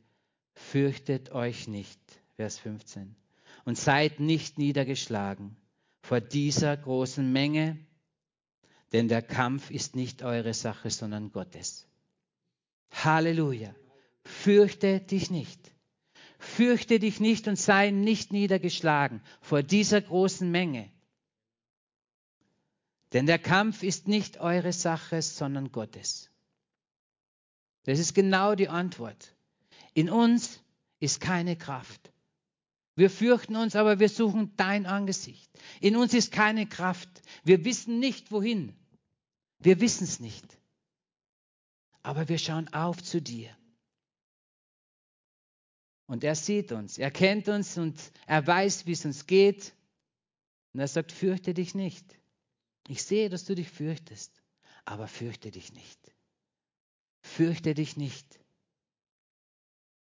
fürchtet 0.61 1.33
euch 1.33 1.67
nicht, 1.69 2.01
Vers 2.37 2.59
15, 2.59 3.17
und 3.65 3.77
seid 3.77 4.21
nicht 4.21 4.59
niedergeschlagen 4.59 5.57
vor 6.03 6.21
dieser 6.21 6.77
großen 6.77 7.33
Menge, 7.33 7.79
denn 8.93 9.09
der 9.09 9.23
Kampf 9.23 9.71
ist 9.71 9.97
nicht 9.97 10.23
eure 10.23 10.55
Sache, 10.55 10.91
sondern 10.91 11.33
Gottes. 11.33 11.87
Halleluja. 12.91 13.75
Fürchte 14.25 15.01
dich 15.01 15.31
nicht. 15.31 15.61
Fürchte 16.39 16.99
dich 16.99 17.21
nicht 17.21 17.49
und 17.49 17.57
sei 17.57 17.91
nicht 17.91 18.33
niedergeschlagen 18.33 19.23
vor 19.41 19.63
dieser 19.63 20.01
großen 20.01 20.51
Menge. 20.51 20.91
Denn 23.13 23.27
der 23.27 23.39
Kampf 23.39 23.83
ist 23.83 24.09
nicht 24.09 24.39
eure 24.39 24.73
Sache, 24.73 25.21
sondern 25.23 25.73
Gottes. 25.73 26.31
Das 27.85 27.99
ist 27.99 28.15
genau 28.15 28.55
die 28.55 28.69
Antwort. 28.69 29.35
In 29.95 30.11
uns 30.11 30.61
ist 30.99 31.21
keine 31.21 31.57
Kraft. 31.57 32.13
Wir 32.95 33.11
fürchten 33.11 33.57
uns, 33.57 33.77
aber 33.77 33.99
wir 33.99 34.09
suchen 34.09 34.55
dein 34.57 34.87
Angesicht. 34.87 35.51
In 35.81 35.97
uns 35.97 36.13
ist 36.13 36.33
keine 36.33 36.67
Kraft. 36.67 37.09
Wir 37.45 37.65
wissen 37.65 37.99
nicht, 37.99 38.31
wohin. 38.31 38.75
Wir 39.59 39.81
wissen 39.81 40.05
es 40.05 40.21
nicht. 40.21 40.45
Aber 42.03 42.29
wir 42.29 42.39
schauen 42.39 42.69
auf 42.73 43.03
zu 43.03 43.21
dir. 43.23 43.57
Und 46.07 46.25
er 46.25 46.35
sieht 46.35 46.73
uns, 46.73 46.99
er 46.99 47.13
kennt 47.13 47.49
uns 47.49 47.79
und 47.79 47.97
er 48.27 48.45
weiß, 48.45 48.85
wie 48.87 48.93
es 48.93 49.05
uns 49.05 49.27
geht. 49.27 49.73
Und 50.73 50.81
er 50.81 50.89
sagt, 50.89 51.13
fürchte 51.13 51.55
dich 51.55 51.75
nicht. 51.75 52.05
Ich 52.89 53.05
sehe, 53.05 53.29
dass 53.29 53.45
du 53.45 53.55
dich 53.55 53.71
fürchtest, 53.71 54.43
aber 54.85 55.07
fürchte 55.07 55.53
dich 55.53 55.73
nicht. 55.73 56.01
Fürchte 57.23 57.75
dich 57.75 57.97
nicht. 57.97 58.40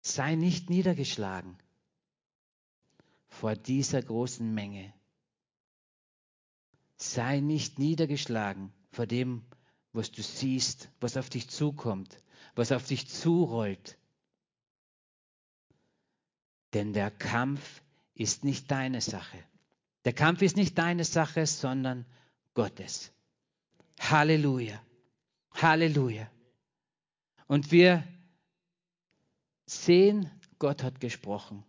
Sei 0.08 0.36
nicht 0.36 0.70
niedergeschlagen 0.70 1.58
vor 3.28 3.56
dieser 3.56 4.04
großen 4.04 4.54
Menge. 4.54 4.94
Sei 6.96 7.40
nicht 7.40 7.80
niedergeschlagen 7.80 8.72
vor 8.92 9.08
dem, 9.08 9.44
was 9.94 10.12
du 10.12 10.22
siehst, 10.22 10.92
was 11.00 11.18
auf 11.18 11.32
dich 11.32 11.50
zukommt, 11.50 12.20
was 12.54 12.72
auf 12.72 12.86
dich 12.86 13.10
zurollt. 13.10 13.98
Denn 16.76 16.94
der 16.94 17.10
Kampf 17.10 17.82
ist 18.14 18.44
nicht 18.44 18.70
deine 18.70 19.02
Sache. 19.02 19.44
Der 20.06 20.14
Kampf 20.14 20.44
ist 20.44 20.56
nicht 20.56 20.78
deine 20.78 21.04
Sache, 21.04 21.48
sondern 21.48 22.06
Gottes. 22.54 23.12
Halleluja. 24.00 24.80
Halleluja. 25.56 26.30
Und 27.48 27.72
wir 27.72 28.08
sehen, 29.66 30.30
Gott 30.60 30.84
hat 30.84 31.00
gesprochen. 31.00 31.64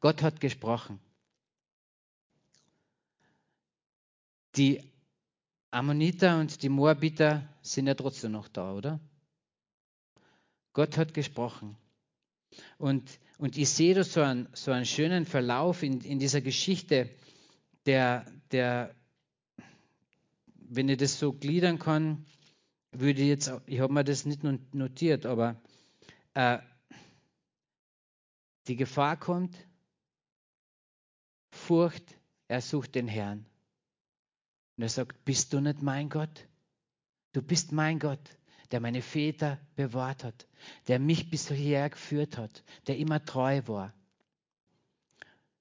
Gott 0.00 0.22
hat 0.22 0.40
gesprochen. 0.40 1.00
Die 4.56 4.82
Ammoniter 5.70 6.40
und 6.40 6.62
die 6.62 6.68
Moabiter 6.68 7.46
sind 7.62 7.86
ja 7.86 7.94
trotzdem 7.94 8.32
noch 8.32 8.48
da, 8.48 8.72
oder? 8.72 9.00
Gott 10.72 10.96
hat 10.96 11.14
gesprochen. 11.14 11.76
Und, 12.78 13.18
und 13.38 13.56
ich 13.58 13.68
sehe 13.68 13.94
da 13.94 14.04
so 14.04 14.22
einen, 14.22 14.48
so 14.54 14.70
einen 14.72 14.86
schönen 14.86 15.26
Verlauf 15.26 15.82
in, 15.82 16.00
in 16.00 16.18
dieser 16.18 16.40
Geschichte, 16.40 17.10
der, 17.86 18.24
der, 18.52 18.94
wenn 20.54 20.88
ich 20.88 20.98
das 20.98 21.18
so 21.18 21.32
gliedern 21.32 21.78
kann, 21.78 22.24
würde 22.92 23.20
ich 23.20 23.28
jetzt, 23.28 23.52
ich 23.66 23.80
habe 23.80 23.92
mir 23.92 24.04
das 24.04 24.24
nicht 24.24 24.42
notiert, 24.74 25.26
aber 25.26 25.60
äh, 26.38 26.60
die 28.68 28.76
Gefahr 28.76 29.16
kommt, 29.16 29.56
Furcht, 31.50 32.16
er 32.46 32.60
sucht 32.60 32.94
den 32.94 33.08
Herrn. 33.08 33.44
Und 34.76 34.84
er 34.84 34.88
sagt, 34.88 35.24
bist 35.24 35.52
du 35.52 35.60
nicht 35.60 35.82
mein 35.82 36.08
Gott? 36.08 36.46
Du 37.32 37.42
bist 37.42 37.72
mein 37.72 37.98
Gott, 37.98 38.20
der 38.70 38.78
meine 38.78 39.02
Väter 39.02 39.58
bewahrt 39.74 40.22
hat, 40.22 40.46
der 40.86 41.00
mich 41.00 41.28
bis 41.28 41.48
hierher 41.48 41.90
geführt 41.90 42.38
hat, 42.38 42.62
der 42.86 42.98
immer 42.98 43.24
treu 43.24 43.60
war. 43.66 43.92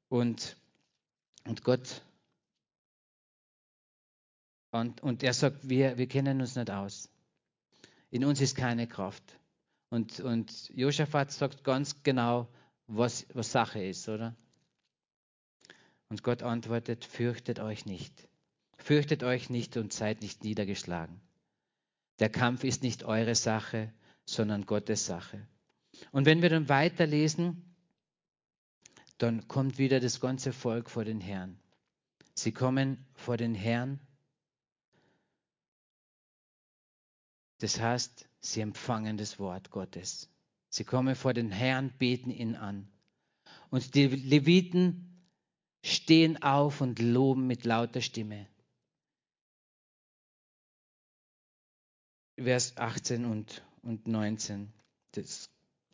Und, 0.09 0.57
und 1.45 1.63
Gott, 1.63 2.03
und, 4.69 5.01
und 5.01 5.23
er 5.23 5.33
sagt, 5.33 5.67
wir, 5.67 5.97
wir 5.97 6.07
kennen 6.07 6.39
uns 6.39 6.55
nicht 6.55 6.69
aus. 6.69 7.09
In 8.11 8.23
uns 8.23 8.41
ist 8.41 8.55
keine 8.55 8.87
Kraft. 8.87 9.23
Und, 9.89 10.19
und 10.19 10.69
Josaphat 10.75 11.31
sagt 11.31 11.63
ganz 11.63 12.03
genau, 12.03 12.47
was, 12.87 13.25
was 13.33 13.51
Sache 13.51 13.83
ist, 13.83 14.07
oder? 14.09 14.35
Und 16.09 16.23
Gott 16.23 16.43
antwortet, 16.43 17.05
fürchtet 17.05 17.59
euch 17.59 17.85
nicht. 17.85 18.27
Fürchtet 18.77 19.23
euch 19.23 19.49
nicht 19.49 19.77
und 19.77 19.91
seid 19.93 20.21
nicht 20.21 20.43
niedergeschlagen. 20.43 21.19
Der 22.19 22.29
Kampf 22.29 22.63
ist 22.63 22.83
nicht 22.83 23.03
eure 23.03 23.35
Sache, 23.35 23.93
sondern 24.25 24.65
Gottes 24.65 25.05
Sache. 25.05 25.47
Und 26.11 26.25
wenn 26.25 26.41
wir 26.41 26.49
dann 26.49 26.69
weiterlesen, 26.69 27.63
dann 29.17 29.47
kommt 29.47 29.77
wieder 29.77 29.99
das 29.99 30.19
ganze 30.19 30.53
Volk 30.53 30.89
vor 30.89 31.05
den 31.05 31.21
Herrn. 31.21 31.59
Sie 32.35 32.51
kommen 32.51 33.05
vor 33.15 33.35
den 33.35 33.55
Herrn. 33.55 33.99
Das 37.59 37.79
heißt, 37.79 38.29
sie 38.39 38.61
empfangen 38.61 39.17
das 39.17 39.39
Wort 39.39 39.71
Gottes. 39.71 40.29
Sie 40.69 40.83
kommen 40.83 41.15
vor 41.15 41.33
den 41.33 41.51
Herrn, 41.51 41.93
beten 41.97 42.29
ihn 42.29 42.55
an. 42.55 42.87
Und 43.69 43.95
die 43.95 44.07
Leviten 44.07 45.25
stehen 45.83 46.41
auf 46.41 46.81
und 46.81 46.99
loben 46.99 47.47
mit 47.47 47.65
lauter 47.65 48.01
Stimme. 48.01 48.47
Vers 52.35 52.77
18 52.77 53.25
und, 53.25 53.63
und 53.81 54.07
19. 54.07 54.71
Das 55.13 55.49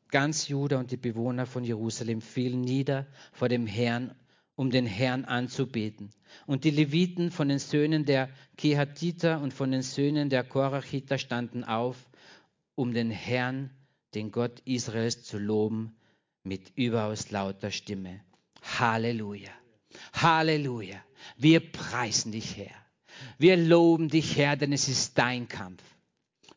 ganz 0.10 0.48
Juda 0.48 0.80
und 0.80 0.92
die 0.92 0.98
Bewohner 0.98 1.46
von 1.46 1.64
Jerusalem 1.64 2.22
fielen 2.22 2.62
nieder 2.62 3.08
vor 3.32 3.50
dem 3.50 3.66
Herrn, 3.66 4.14
um 4.56 4.70
den 4.70 4.86
Herrn 4.86 5.26
anzubeten. 5.26 6.12
Und 6.46 6.66
die 6.66 6.70
Leviten 6.70 7.32
von 7.32 7.48
den 7.48 7.60
Söhnen 7.60 8.06
der 8.06 8.30
Kehatiter 8.58 9.42
und 9.42 9.54
von 9.54 9.72
den 9.72 9.82
Söhnen 9.82 10.30
der 10.30 10.44
Korachiter 10.44 11.18
standen 11.18 11.64
auf, 11.64 12.10
um 12.76 12.94
den 12.94 13.12
Herrn, 13.12 13.70
den 14.14 14.32
Gott 14.32 14.62
Israels, 14.66 15.24
zu 15.24 15.38
loben 15.38 15.96
mit 16.44 16.72
überaus 16.76 17.32
lauter 17.32 17.72
Stimme. 17.72 18.22
Halleluja. 18.62 19.52
Halleluja. 20.14 21.04
Wir 21.38 21.60
preisen 21.60 22.32
dich, 22.32 22.58
Herr. 22.58 22.76
Wir 23.38 23.58
loben 23.58 24.10
dich, 24.10 24.38
Herr, 24.38 24.56
denn 24.56 24.74
es 24.74 24.90
ist 24.90 25.18
dein 25.18 25.48
Kampf 25.48 25.84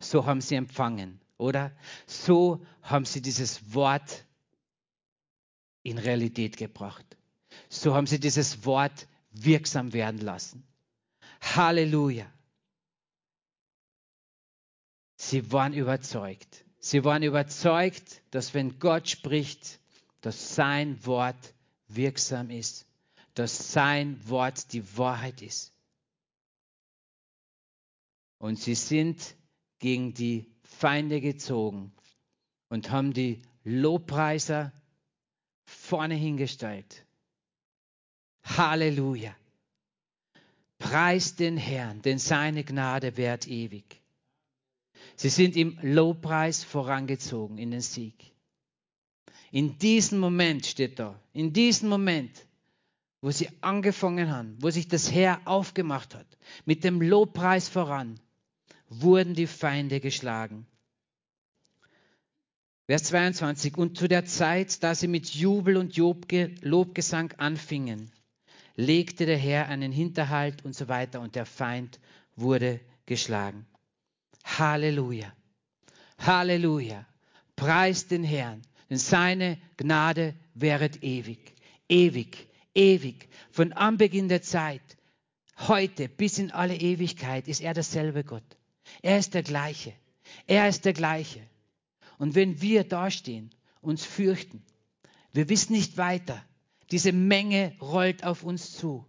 so 0.00 0.26
haben 0.26 0.40
sie 0.40 0.54
empfangen, 0.54 1.20
oder? 1.38 1.72
So 2.06 2.64
haben 2.82 3.04
sie 3.04 3.22
dieses 3.22 3.74
Wort 3.74 4.24
in 5.82 5.98
Realität 5.98 6.56
gebracht. 6.56 7.04
So 7.68 7.94
haben 7.94 8.06
sie 8.06 8.20
dieses 8.20 8.64
Wort 8.64 9.06
wirksam 9.30 9.92
werden 9.92 10.20
lassen. 10.20 10.66
Halleluja. 11.40 12.26
Sie 15.28 15.50
waren 15.50 15.72
überzeugt. 15.72 16.64
Sie 16.78 17.02
waren 17.02 17.24
überzeugt, 17.24 18.22
dass 18.30 18.54
wenn 18.54 18.78
Gott 18.78 19.08
spricht, 19.08 19.80
dass 20.20 20.54
sein 20.54 21.04
Wort 21.04 21.52
wirksam 21.88 22.48
ist, 22.48 22.86
dass 23.34 23.72
sein 23.72 24.20
Wort 24.28 24.72
die 24.72 24.96
Wahrheit 24.96 25.42
ist. 25.42 25.72
Und 28.38 28.60
sie 28.60 28.76
sind 28.76 29.34
gegen 29.80 30.14
die 30.14 30.46
Feinde 30.62 31.20
gezogen 31.20 31.92
und 32.68 32.92
haben 32.92 33.12
die 33.12 33.42
Lobpreiser 33.64 34.72
vorne 35.64 36.14
hingestellt. 36.14 37.04
Halleluja. 38.44 39.34
Preis 40.78 41.34
den 41.34 41.56
Herrn, 41.56 42.00
denn 42.02 42.20
seine 42.20 42.62
Gnade 42.62 43.16
währt 43.16 43.48
ewig. 43.48 44.05
Sie 45.16 45.30
sind 45.30 45.56
im 45.56 45.78
Lobpreis 45.82 46.62
vorangezogen 46.62 47.58
in 47.58 47.70
den 47.70 47.80
Sieg. 47.80 48.14
In 49.50 49.78
diesem 49.78 50.18
Moment 50.18 50.66
steht 50.66 50.98
da, 50.98 51.18
in 51.32 51.52
diesem 51.52 51.88
Moment, 51.88 52.46
wo 53.22 53.30
sie 53.30 53.48
angefangen 53.62 54.30
haben, 54.30 54.56
wo 54.60 54.68
sich 54.70 54.88
das 54.88 55.10
Herr 55.10 55.40
aufgemacht 55.46 56.14
hat, 56.14 56.26
mit 56.66 56.84
dem 56.84 57.00
Lobpreis 57.00 57.68
voran, 57.68 58.20
wurden 58.88 59.34
die 59.34 59.46
Feinde 59.46 60.00
geschlagen. 60.00 60.66
Vers 62.86 63.04
22. 63.04 63.76
Und 63.78 63.98
zu 63.98 64.06
der 64.06 64.26
Zeit, 64.26 64.82
da 64.82 64.94
sie 64.94 65.08
mit 65.08 65.30
Jubel 65.30 65.76
und 65.76 65.96
Lobgesang 65.96 67.32
anfingen, 67.32 68.12
legte 68.76 69.26
der 69.26 69.38
Herr 69.38 69.68
einen 69.68 69.90
Hinterhalt 69.90 70.64
und 70.64 70.74
so 70.76 70.86
weiter 70.86 71.20
und 71.20 71.34
der 71.34 71.46
Feind 71.46 71.98
wurde 72.36 72.80
geschlagen. 73.06 73.66
Halleluja. 74.46 75.32
Halleluja. 76.18 77.04
Preist 77.56 78.10
den 78.10 78.24
Herrn, 78.24 78.62
denn 78.88 78.98
seine 78.98 79.58
Gnade 79.76 80.34
wäret 80.54 81.02
ewig. 81.02 81.54
Ewig, 81.88 82.48
ewig. 82.74 83.28
Von 83.50 83.72
Anbeginn 83.72 84.28
der 84.28 84.42
Zeit, 84.42 84.82
heute 85.58 86.08
bis 86.08 86.38
in 86.38 86.50
alle 86.50 86.76
Ewigkeit 86.76 87.48
ist 87.48 87.60
er 87.60 87.74
derselbe 87.74 88.24
Gott. 88.24 88.56
Er 89.02 89.18
ist 89.18 89.34
der 89.34 89.42
gleiche. 89.42 89.92
Er 90.46 90.68
ist 90.68 90.84
der 90.84 90.92
gleiche. 90.92 91.42
Und 92.18 92.34
wenn 92.34 92.60
wir 92.60 92.84
dastehen, 92.84 93.50
uns 93.80 94.04
fürchten, 94.04 94.62
wir 95.32 95.48
wissen 95.48 95.72
nicht 95.72 95.96
weiter, 95.96 96.42
diese 96.90 97.12
Menge 97.12 97.76
rollt 97.80 98.24
auf 98.24 98.42
uns 98.42 98.72
zu. 98.72 99.06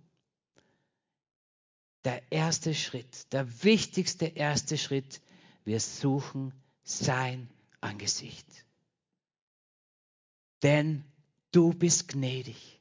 Der 2.03 2.21
erste 2.31 2.73
Schritt, 2.73 3.31
der 3.33 3.63
wichtigste 3.63 4.25
erste 4.25 4.77
Schritt, 4.77 5.21
wir 5.67 5.81
suchen 5.81 6.53
sein 6.83 7.49
Angesicht. 7.81 8.47
Denn 10.63 11.03
du 11.51 11.73
bist 11.73 12.07
gnädig. 12.07 12.79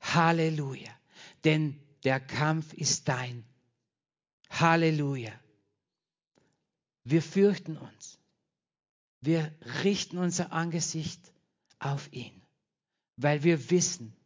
Halleluja. 0.00 0.90
Denn 1.44 1.80
der 2.02 2.18
Kampf 2.18 2.72
ist 2.72 3.06
dein. 3.06 3.44
Halleluja. 4.48 5.30
Wir 7.04 7.22
fürchten 7.22 7.76
uns. 7.76 8.18
Wir 9.20 9.54
richten 9.84 10.18
unser 10.18 10.50
Angesicht 10.50 11.20
auf 11.78 12.12
ihn, 12.12 12.42
weil 13.18 13.44
wir 13.44 13.70
wissen, 13.70 14.16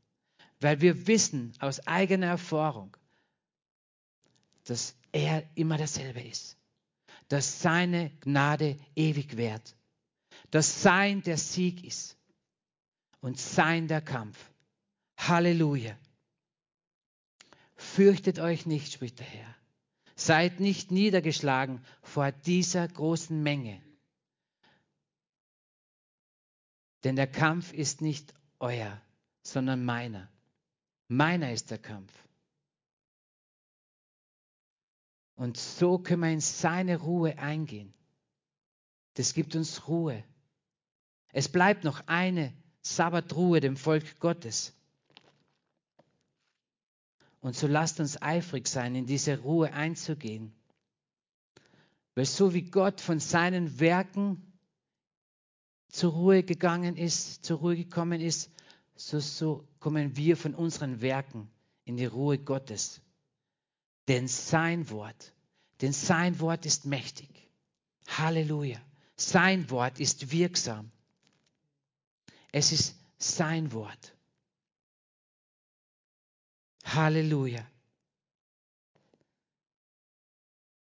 weil 0.58 0.80
wir 0.80 1.06
wissen 1.06 1.52
aus 1.58 1.86
eigener 1.86 2.28
Erfahrung, 2.28 2.96
dass 4.64 4.96
er 5.12 5.46
immer 5.54 5.76
dasselbe 5.76 6.22
ist, 6.22 6.56
dass 7.34 7.60
seine 7.60 8.10
Gnade 8.20 8.78
ewig 8.94 9.36
währt, 9.36 9.74
dass 10.52 10.82
sein 10.82 11.20
der 11.24 11.36
Sieg 11.36 11.82
ist 11.82 12.16
und 13.18 13.40
sein 13.40 13.88
der 13.88 14.00
Kampf. 14.00 14.38
Halleluja. 15.18 15.98
Fürchtet 17.74 18.38
euch 18.38 18.66
nicht, 18.66 18.92
spricht 18.92 19.18
der 19.18 19.26
Herr. 19.26 19.52
Seid 20.14 20.60
nicht 20.60 20.92
niedergeschlagen 20.92 21.84
vor 22.02 22.30
dieser 22.30 22.86
großen 22.86 23.42
Menge. 23.42 23.82
Denn 27.02 27.16
der 27.16 27.26
Kampf 27.26 27.72
ist 27.72 28.00
nicht 28.00 28.32
euer, 28.60 29.02
sondern 29.42 29.84
meiner. 29.84 30.30
Meiner 31.08 31.52
ist 31.52 31.72
der 31.72 31.78
Kampf. 31.78 32.12
Und 35.36 35.56
so 35.56 35.98
können 35.98 36.22
wir 36.22 36.30
in 36.30 36.40
seine 36.40 36.98
Ruhe 36.98 37.38
eingehen. 37.38 37.92
Das 39.14 39.34
gibt 39.34 39.56
uns 39.56 39.88
Ruhe. 39.88 40.22
Es 41.32 41.48
bleibt 41.48 41.84
noch 41.84 42.06
eine 42.06 42.52
Sabbatruhe 42.82 43.60
dem 43.60 43.76
Volk 43.76 44.20
Gottes. 44.20 44.72
Und 47.40 47.56
so 47.56 47.66
lasst 47.66 48.00
uns 48.00 48.22
eifrig 48.22 48.68
sein, 48.68 48.94
in 48.94 49.06
diese 49.06 49.38
Ruhe 49.40 49.72
einzugehen. 49.72 50.54
Weil 52.14 52.24
so 52.24 52.54
wie 52.54 52.62
Gott 52.62 53.00
von 53.00 53.18
seinen 53.18 53.80
Werken 53.80 54.52
zur 55.88 56.12
Ruhe 56.12 56.42
gegangen 56.42 56.96
ist, 56.96 57.44
zur 57.44 57.58
Ruhe 57.58 57.76
gekommen 57.76 58.20
ist, 58.20 58.50
so, 58.96 59.18
so 59.18 59.66
kommen 59.80 60.16
wir 60.16 60.36
von 60.36 60.54
unseren 60.54 61.00
Werken 61.00 61.50
in 61.84 61.96
die 61.96 62.06
Ruhe 62.06 62.38
Gottes. 62.38 63.00
Denn 64.08 64.28
sein 64.28 64.90
Wort, 64.90 65.32
denn 65.80 65.92
sein 65.92 66.38
Wort 66.40 66.66
ist 66.66 66.84
mächtig. 66.84 67.50
Halleluja. 68.06 68.80
Sein 69.16 69.70
Wort 69.70 69.98
ist 70.00 70.30
wirksam. 70.30 70.90
Es 72.52 72.72
ist 72.72 72.96
sein 73.18 73.72
Wort. 73.72 74.14
Halleluja. 76.84 77.66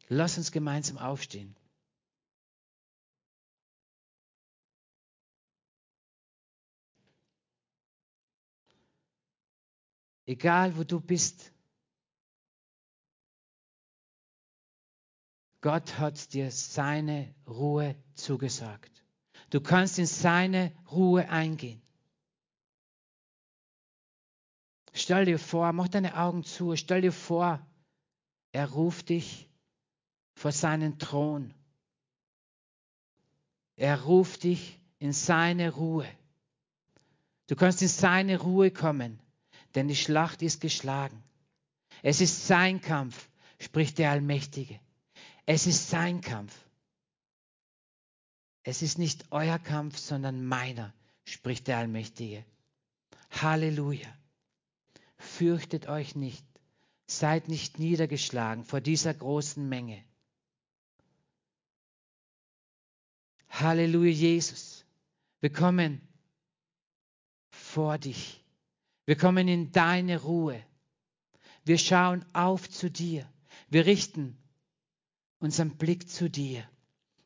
Lass 0.10 0.38
uns 0.38 0.52
gemeinsam 0.52 0.98
aufstehen. 0.98 1.56
Egal 10.26 10.78
wo 10.78 10.84
du 10.84 11.00
bist, 11.00 11.53
Gott 15.64 15.98
hat 15.98 16.34
dir 16.34 16.52
seine 16.52 17.34
Ruhe 17.48 17.96
zugesagt. 18.16 18.92
Du 19.50 19.62
kannst 19.62 19.98
in 19.98 20.06
seine 20.06 20.74
Ruhe 20.92 21.30
eingehen. 21.30 21.82
Stell 24.92 25.24
dir 25.24 25.40
vor, 25.40 25.72
mach 25.72 25.88
deine 25.88 26.18
Augen 26.18 26.44
zu, 26.44 26.76
stell 26.76 27.00
dir 27.00 27.14
vor, 27.14 27.66
er 28.52 28.72
ruft 28.72 29.08
dich 29.08 29.50
vor 30.36 30.52
seinen 30.52 31.00
Thron. 31.00 31.54
Er 33.78 34.02
ruft 34.02 34.44
dich 34.44 34.82
in 35.00 35.14
seine 35.14 35.72
Ruhe. 35.72 36.10
Du 37.48 37.56
kannst 37.56 37.82
in 37.82 37.88
seine 37.88 38.38
Ruhe 38.38 38.70
kommen, 38.70 39.18
denn 39.76 39.88
die 39.88 39.96
Schlacht 39.96 40.42
ist 40.42 40.60
geschlagen. 40.60 41.24
Es 42.02 42.20
ist 42.20 42.48
sein 42.48 42.82
Kampf, 42.82 43.30
spricht 43.60 43.98
der 43.98 44.12
Allmächtige. 44.12 44.82
Es 45.46 45.68
ist 45.68 45.90
sein 45.90 46.22
Kampf. 46.22 46.54
Es 48.64 48.82
ist 48.82 48.98
nicht 48.98 49.26
euer 49.32 49.60
Kampf, 49.60 49.98
sondern 49.98 50.46
meiner, 50.46 50.94
spricht 51.26 51.68
der 51.68 51.78
Allmächtige. 51.78 52.46
Halleluja. 53.30 54.08
Fürchtet 55.18 55.88
euch 55.88 56.16
nicht, 56.16 56.46
seid 57.08 57.50
nicht 57.50 57.80
niedergeschlagen 57.80 58.64
vor 58.64 58.80
dieser 58.80 59.14
großen 59.14 59.68
Menge. 59.68 60.04
Halleluja, 63.50 64.12
Jesus. 64.12 64.86
Wir 65.42 65.52
kommen 65.52 66.02
vor 67.50 67.98
dich. 67.98 68.44
Wir 69.06 69.18
kommen 69.18 69.48
in 69.48 69.72
deine 69.72 70.22
Ruhe. 70.22 70.64
Wir 71.66 71.78
schauen 71.78 72.26
auf 72.34 72.70
zu 72.70 72.90
dir. 72.90 73.30
Wir 73.70 73.86
richten 73.86 74.38
unseren 75.44 75.78
Blick 75.78 76.10
zu 76.10 76.30
dir. 76.30 76.64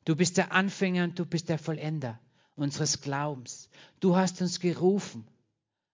Du 0.04 0.16
bist 0.16 0.38
der 0.38 0.52
Anfänger 0.52 1.06
und 1.06 1.20
du 1.20 1.26
bist 1.26 1.50
der 1.50 1.60
Vollender 1.60 2.20
unseres 2.56 3.02
Glaubens. 3.02 3.70
Du 4.00 4.16
hast 4.16 4.42
uns 4.42 4.60
gerufen 4.60 5.26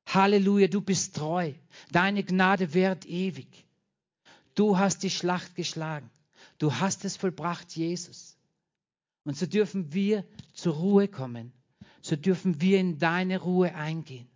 Halleluja, 0.06 0.68
du 0.68 0.82
bist 0.82 1.16
treu. 1.16 1.54
Deine 1.92 2.24
Gnade 2.24 2.74
währt 2.74 3.06
ewig. 3.06 3.66
Du 4.56 4.78
hast 4.78 5.04
die 5.04 5.10
Schlacht 5.10 5.56
geschlagen. 5.56 6.10
Du 6.58 6.74
hast 6.74 7.06
es 7.06 7.18
vollbracht, 7.18 7.76
Jesus. 7.76 8.38
Und 9.24 9.38
so 9.38 9.46
dürfen 9.46 9.94
wir 9.94 10.26
zur 10.54 10.76
Ruhe 10.76 11.08
kommen. 11.08 11.52
So 12.02 12.16
dürfen 12.16 12.62
wir 12.62 12.80
in 12.80 13.00
deine 13.00 13.40
Ruhe 13.40 13.74
eingehen. 13.76 14.28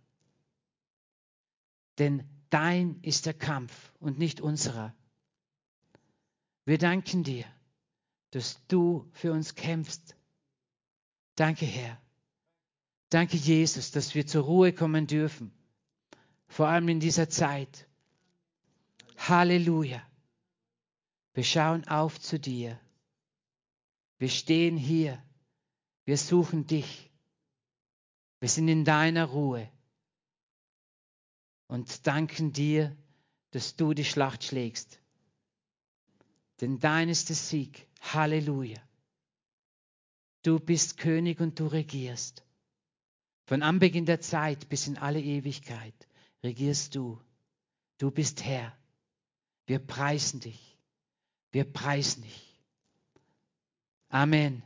Denn 1.98 2.24
dein 2.50 2.98
ist 3.02 3.26
der 3.26 3.34
Kampf 3.34 3.92
und 4.00 4.18
nicht 4.18 4.40
unserer. 4.40 4.94
Wir 6.64 6.78
danken 6.78 7.24
dir, 7.24 7.44
dass 8.30 8.60
du 8.68 9.08
für 9.12 9.32
uns 9.32 9.54
kämpfst. 9.54 10.16
Danke, 11.34 11.66
Herr. 11.66 12.00
Danke, 13.10 13.36
Jesus, 13.36 13.90
dass 13.90 14.14
wir 14.14 14.26
zur 14.26 14.44
Ruhe 14.44 14.72
kommen 14.72 15.06
dürfen 15.06 15.52
vor 16.48 16.68
allem 16.68 16.88
in 16.88 17.00
dieser 17.00 17.28
Zeit. 17.28 17.86
Halleluja. 19.16 20.02
Wir 21.34 21.44
schauen 21.44 21.86
auf 21.86 22.20
zu 22.20 22.38
dir. 22.38 22.80
Wir 24.18 24.28
stehen 24.28 24.76
hier. 24.76 25.22
Wir 26.04 26.16
suchen 26.16 26.66
dich. 26.66 27.10
Wir 28.40 28.48
sind 28.48 28.68
in 28.68 28.84
deiner 28.84 29.26
Ruhe 29.26 29.70
und 31.66 32.06
danken 32.06 32.52
dir, 32.52 32.96
dass 33.50 33.76
du 33.76 33.92
die 33.94 34.04
Schlacht 34.04 34.44
schlägst. 34.44 35.00
Denn 36.60 36.78
dein 36.78 37.08
ist 37.08 37.28
der 37.28 37.36
Sieg. 37.36 37.87
Halleluja. 38.00 38.80
Du 40.42 40.58
bist 40.58 40.96
König 40.98 41.40
und 41.40 41.58
du 41.58 41.66
regierst. 41.66 42.44
Von 43.46 43.62
Anbeginn 43.62 44.06
der 44.06 44.20
Zeit 44.20 44.68
bis 44.68 44.86
in 44.86 44.98
alle 44.98 45.20
Ewigkeit 45.20 45.94
regierst 46.42 46.94
du. 46.94 47.20
Du 47.98 48.10
bist 48.10 48.44
Herr. 48.44 48.76
Wir 49.66 49.78
preisen 49.78 50.40
dich. 50.40 50.78
Wir 51.50 51.64
preisen 51.64 52.22
dich. 52.22 52.60
Amen. 54.08 54.62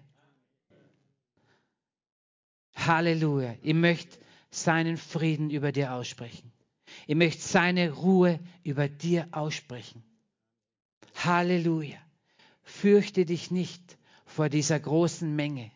Halleluja. 2.75 3.57
Ich 3.63 3.75
möchte 3.75 4.19
seinen 4.51 4.97
Frieden 4.97 5.51
über 5.51 5.73
dir 5.73 5.93
aussprechen. 5.93 6.53
Ich 7.07 7.15
möchte 7.15 7.43
seine 7.43 7.91
Ruhe 7.91 8.39
über 8.63 8.89
dir 8.89 9.29
aussprechen. 9.33 10.03
Halleluja. 11.17 11.99
Fürchte 12.73 13.25
dich 13.27 13.51
nicht 13.51 13.99
vor 14.25 14.49
dieser 14.49 14.81
großen 14.81 15.37
Menge. 15.37 15.71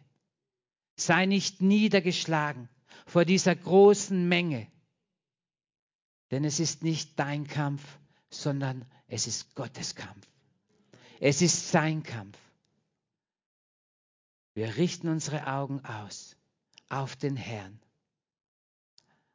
Sei 0.96 1.26
nicht 1.26 1.60
niedergeschlagen 1.60 2.68
vor 3.06 3.24
dieser 3.24 3.54
großen 3.54 4.28
Menge. 4.28 4.66
Denn 6.30 6.42
es 6.44 6.58
ist 6.58 6.82
nicht 6.82 7.18
dein 7.18 7.46
Kampf, 7.46 7.82
sondern 8.30 8.84
es 9.06 9.26
ist 9.26 9.54
Gottes 9.54 9.94
Kampf. 9.94 10.26
Es 11.20 11.42
ist 11.42 11.70
sein 11.70 12.02
Kampf. 12.02 12.38
Wir 14.54 14.76
richten 14.76 15.08
unsere 15.08 15.46
Augen 15.46 15.84
aus 15.84 16.34
auf 16.88 17.14
den 17.14 17.36
Herrn, 17.36 17.78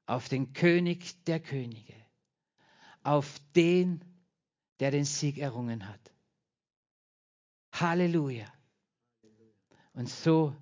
auf 0.07 0.28
den 0.30 0.53
König 0.53 1.24
der 1.26 1.39
Könige, 1.39 1.95
auf 3.03 3.39
den, 3.55 4.03
der 4.80 4.91
den 4.91 5.05
Sieg 5.05 5.38
errungen 5.38 5.88
hat. 5.88 6.11
Halleluja. 7.82 8.45
Und 9.93 10.09
so 10.09 10.55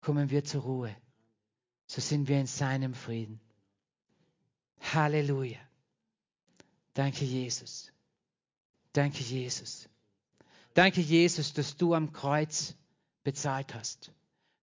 kommen 0.00 0.30
wir 0.30 0.44
zur 0.44 0.62
Ruhe. 0.62 0.96
So 1.86 2.00
sind 2.00 2.28
wir 2.28 2.38
in 2.38 2.46
seinem 2.46 2.94
Frieden. 2.94 3.40
Halleluja. 4.80 5.58
Danke, 6.92 7.24
Jesus. 7.24 7.92
Danke, 8.92 9.22
Jesus. 9.22 9.88
Danke, 10.74 11.00
Jesus, 11.00 11.52
dass 11.52 11.76
du 11.76 11.94
am 11.94 12.12
Kreuz 12.12 12.74
bezahlt 13.24 13.74
hast 13.74 14.12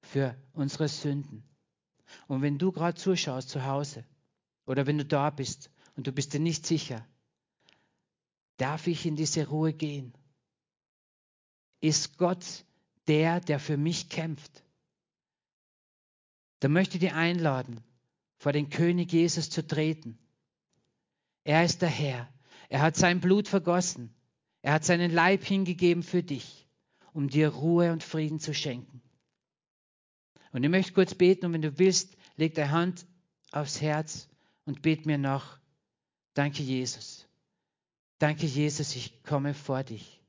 für 0.01 0.35
unsere 0.53 0.87
Sünden. 0.87 1.43
Und 2.27 2.41
wenn 2.41 2.57
du 2.57 2.71
gerade 2.71 2.95
zuschaust 2.95 3.49
zu 3.49 3.65
Hause 3.65 4.05
oder 4.65 4.87
wenn 4.87 4.97
du 4.97 5.05
da 5.05 5.29
bist 5.29 5.69
und 5.95 6.07
du 6.07 6.11
bist 6.11 6.33
dir 6.33 6.39
nicht 6.39 6.65
sicher, 6.65 7.05
Darf 8.61 8.85
ich 8.85 9.07
in 9.07 9.15
diese 9.15 9.47
Ruhe 9.47 9.73
gehen? 9.73 10.13
Ist 11.81 12.17
Gott 12.17 12.45
der, 13.07 13.39
der 13.41 13.59
für 13.59 13.77
mich 13.77 14.09
kämpft? 14.09 14.63
Da 16.59 16.67
möchte 16.67 16.95
ich 16.95 17.01
dir 17.01 17.15
einladen, 17.15 17.81
vor 18.37 18.53
den 18.53 18.69
König 18.69 19.11
Jesus 19.11 19.49
zu 19.49 19.65
treten. 19.65 20.17
Er 21.43 21.65
ist 21.65 21.81
der 21.81 21.89
Herr. 21.89 22.31
Er 22.69 22.81
hat 22.81 22.95
sein 22.95 23.19
Blut 23.19 23.47
vergossen. 23.47 24.13
Er 24.61 24.73
hat 24.73 24.85
seinen 24.85 25.11
Leib 25.11 25.43
hingegeben 25.43 26.03
für 26.03 26.21
dich, 26.21 26.67
um 27.13 27.29
dir 27.29 27.49
Ruhe 27.49 27.91
und 27.91 28.03
Frieden 28.03 28.39
zu 28.39 28.53
schenken. 28.53 29.01
Und 30.51 30.63
ich 30.63 30.69
möchte 30.69 30.93
kurz 30.93 31.15
beten 31.15 31.47
und 31.47 31.53
wenn 31.53 31.61
du 31.61 31.79
willst, 31.79 32.15
leg 32.35 32.53
deine 32.53 32.71
Hand 32.71 33.05
aufs 33.51 33.81
Herz 33.81 34.29
und 34.65 34.81
bet 34.81 35.05
mir 35.05 35.17
nach. 35.17 35.59
Danke, 36.35 36.61
Jesus. 36.61 37.27
Danke, 38.19 38.45
Jesus, 38.45 38.95
ich 38.95 39.23
komme 39.23 39.53
vor 39.53 39.83
dich. 39.83 40.20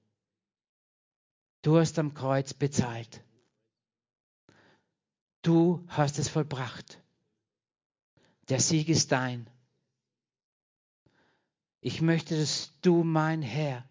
Du 1.62 1.78
hast 1.78 1.98
am 1.98 2.12
Kreuz 2.12 2.54
bezahlt. 2.54 3.22
Du 5.42 5.84
hast 5.88 6.18
es 6.18 6.28
vollbracht. 6.28 7.00
Der 8.48 8.60
Sieg 8.60 8.88
ist 8.88 9.12
dein. 9.12 9.48
Ich 11.80 12.00
möchte, 12.00 12.38
dass 12.38 12.72
du 12.80 13.04
mein 13.04 13.42
Herr 13.42 13.88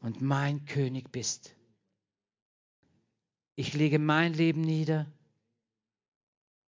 und 0.00 0.22
mein 0.22 0.64
König 0.64 1.12
bist. 1.12 1.54
Ich 3.54 3.74
lege 3.74 3.98
mein 3.98 4.32
Leben 4.32 4.60
nieder 4.60 5.06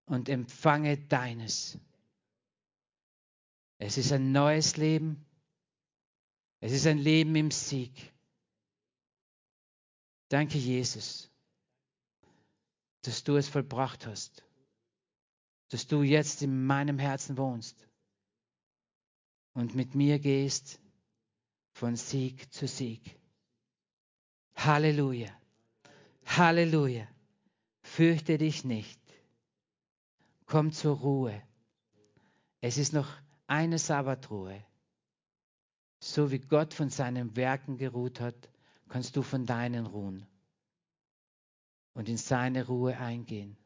und 0.06 0.28
empfange 0.28 0.98
deines. 0.98 1.78
Es 3.78 3.96
ist 3.96 4.12
ein 4.12 4.32
neues 4.32 4.76
Leben. 4.76 5.24
Es 6.60 6.72
ist 6.72 6.86
ein 6.86 6.98
Leben 6.98 7.34
im 7.36 7.50
Sieg. 7.50 8.12
Danke, 10.30 10.58
Jesus, 10.58 11.28
dass 13.02 13.24
du 13.24 13.36
es 13.36 13.48
vollbracht 13.48 14.06
hast, 14.06 14.44
dass 15.70 15.88
du 15.88 16.02
jetzt 16.02 16.42
in 16.42 16.66
meinem 16.66 17.00
Herzen 17.00 17.36
wohnst 17.36 17.88
und 19.54 19.74
mit 19.74 19.96
mir 19.96 20.20
gehst 20.20 20.80
von 21.72 21.96
Sieg 21.96 22.52
zu 22.52 22.68
Sieg. 22.68 23.18
Halleluja. 24.54 25.30
Halleluja. 26.26 27.08
Fürchte 27.82 28.38
dich 28.38 28.64
nicht. 28.64 29.00
Komm 30.46 30.70
zur 30.70 30.98
Ruhe. 30.98 31.42
Es 32.60 32.78
ist 32.78 32.92
noch 32.92 33.08
eine 33.48 33.78
Sabbatruhe. 33.80 34.64
So 35.98 36.30
wie 36.30 36.38
Gott 36.38 36.72
von 36.72 36.88
seinen 36.88 37.34
Werken 37.34 37.78
geruht 37.78 38.20
hat, 38.20 38.49
kannst 38.90 39.16
du 39.16 39.22
von 39.22 39.46
deinen 39.46 39.86
ruhen 39.86 40.26
und 41.94 42.08
in 42.08 42.16
seine 42.16 42.66
Ruhe 42.66 42.98
eingehen. 42.98 43.56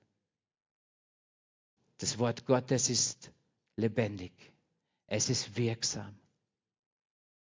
Das 1.98 2.18
Wort 2.18 2.44
Gottes 2.44 2.90
ist 2.90 3.32
lebendig. 3.76 4.32
Es 5.06 5.30
ist 5.30 5.56
wirksam. 5.56 6.14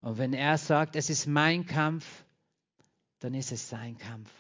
Und 0.02 0.18
wenn 0.18 0.34
er 0.34 0.58
sagt, 0.58 0.96
es 0.96 1.10
ist 1.10 1.28
mein 1.28 1.66
Kampf, 1.66 2.26
dann 3.20 3.34
ist 3.34 3.52
es 3.52 3.70
sein 3.70 3.98
Kampf. 3.98 4.32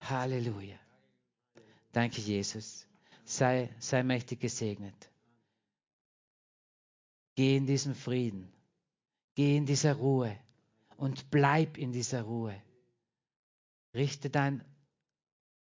Halleluja. 0.00 0.78
Danke, 1.92 2.20
Jesus. 2.20 2.86
Sei, 3.24 3.72
sei 3.78 4.02
mächtig 4.02 4.40
gesegnet. 4.40 5.10
Geh 7.34 7.56
in 7.56 7.66
diesen 7.66 7.94
Frieden. 7.94 8.52
Geh 9.34 9.56
in 9.56 9.66
dieser 9.66 9.94
Ruhe 9.94 10.36
und 10.98 11.30
bleib 11.30 11.78
in 11.78 11.92
dieser 11.92 12.22
Ruhe. 12.22 12.60
Richte 13.94 14.28
dein 14.28 14.62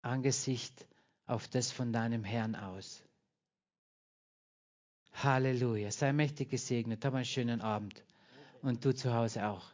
Angesicht 0.02 0.88
auf 1.28 1.48
das 1.48 1.72
von 1.72 1.92
deinem 1.92 2.24
Herrn 2.24 2.56
aus. 2.56 3.04
Halleluja. 5.14 5.92
Sei 5.92 6.14
mächtig 6.14 6.50
gesegnet. 6.50 7.04
Hab 7.06 7.14
einen 7.14 7.26
schönen 7.26 7.62
Abend. 7.62 8.04
Und 8.62 8.84
du 8.84 8.96
zu 8.96 9.14
Hause 9.14 9.46
auch. 9.46 9.66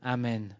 Amen. 0.00 0.54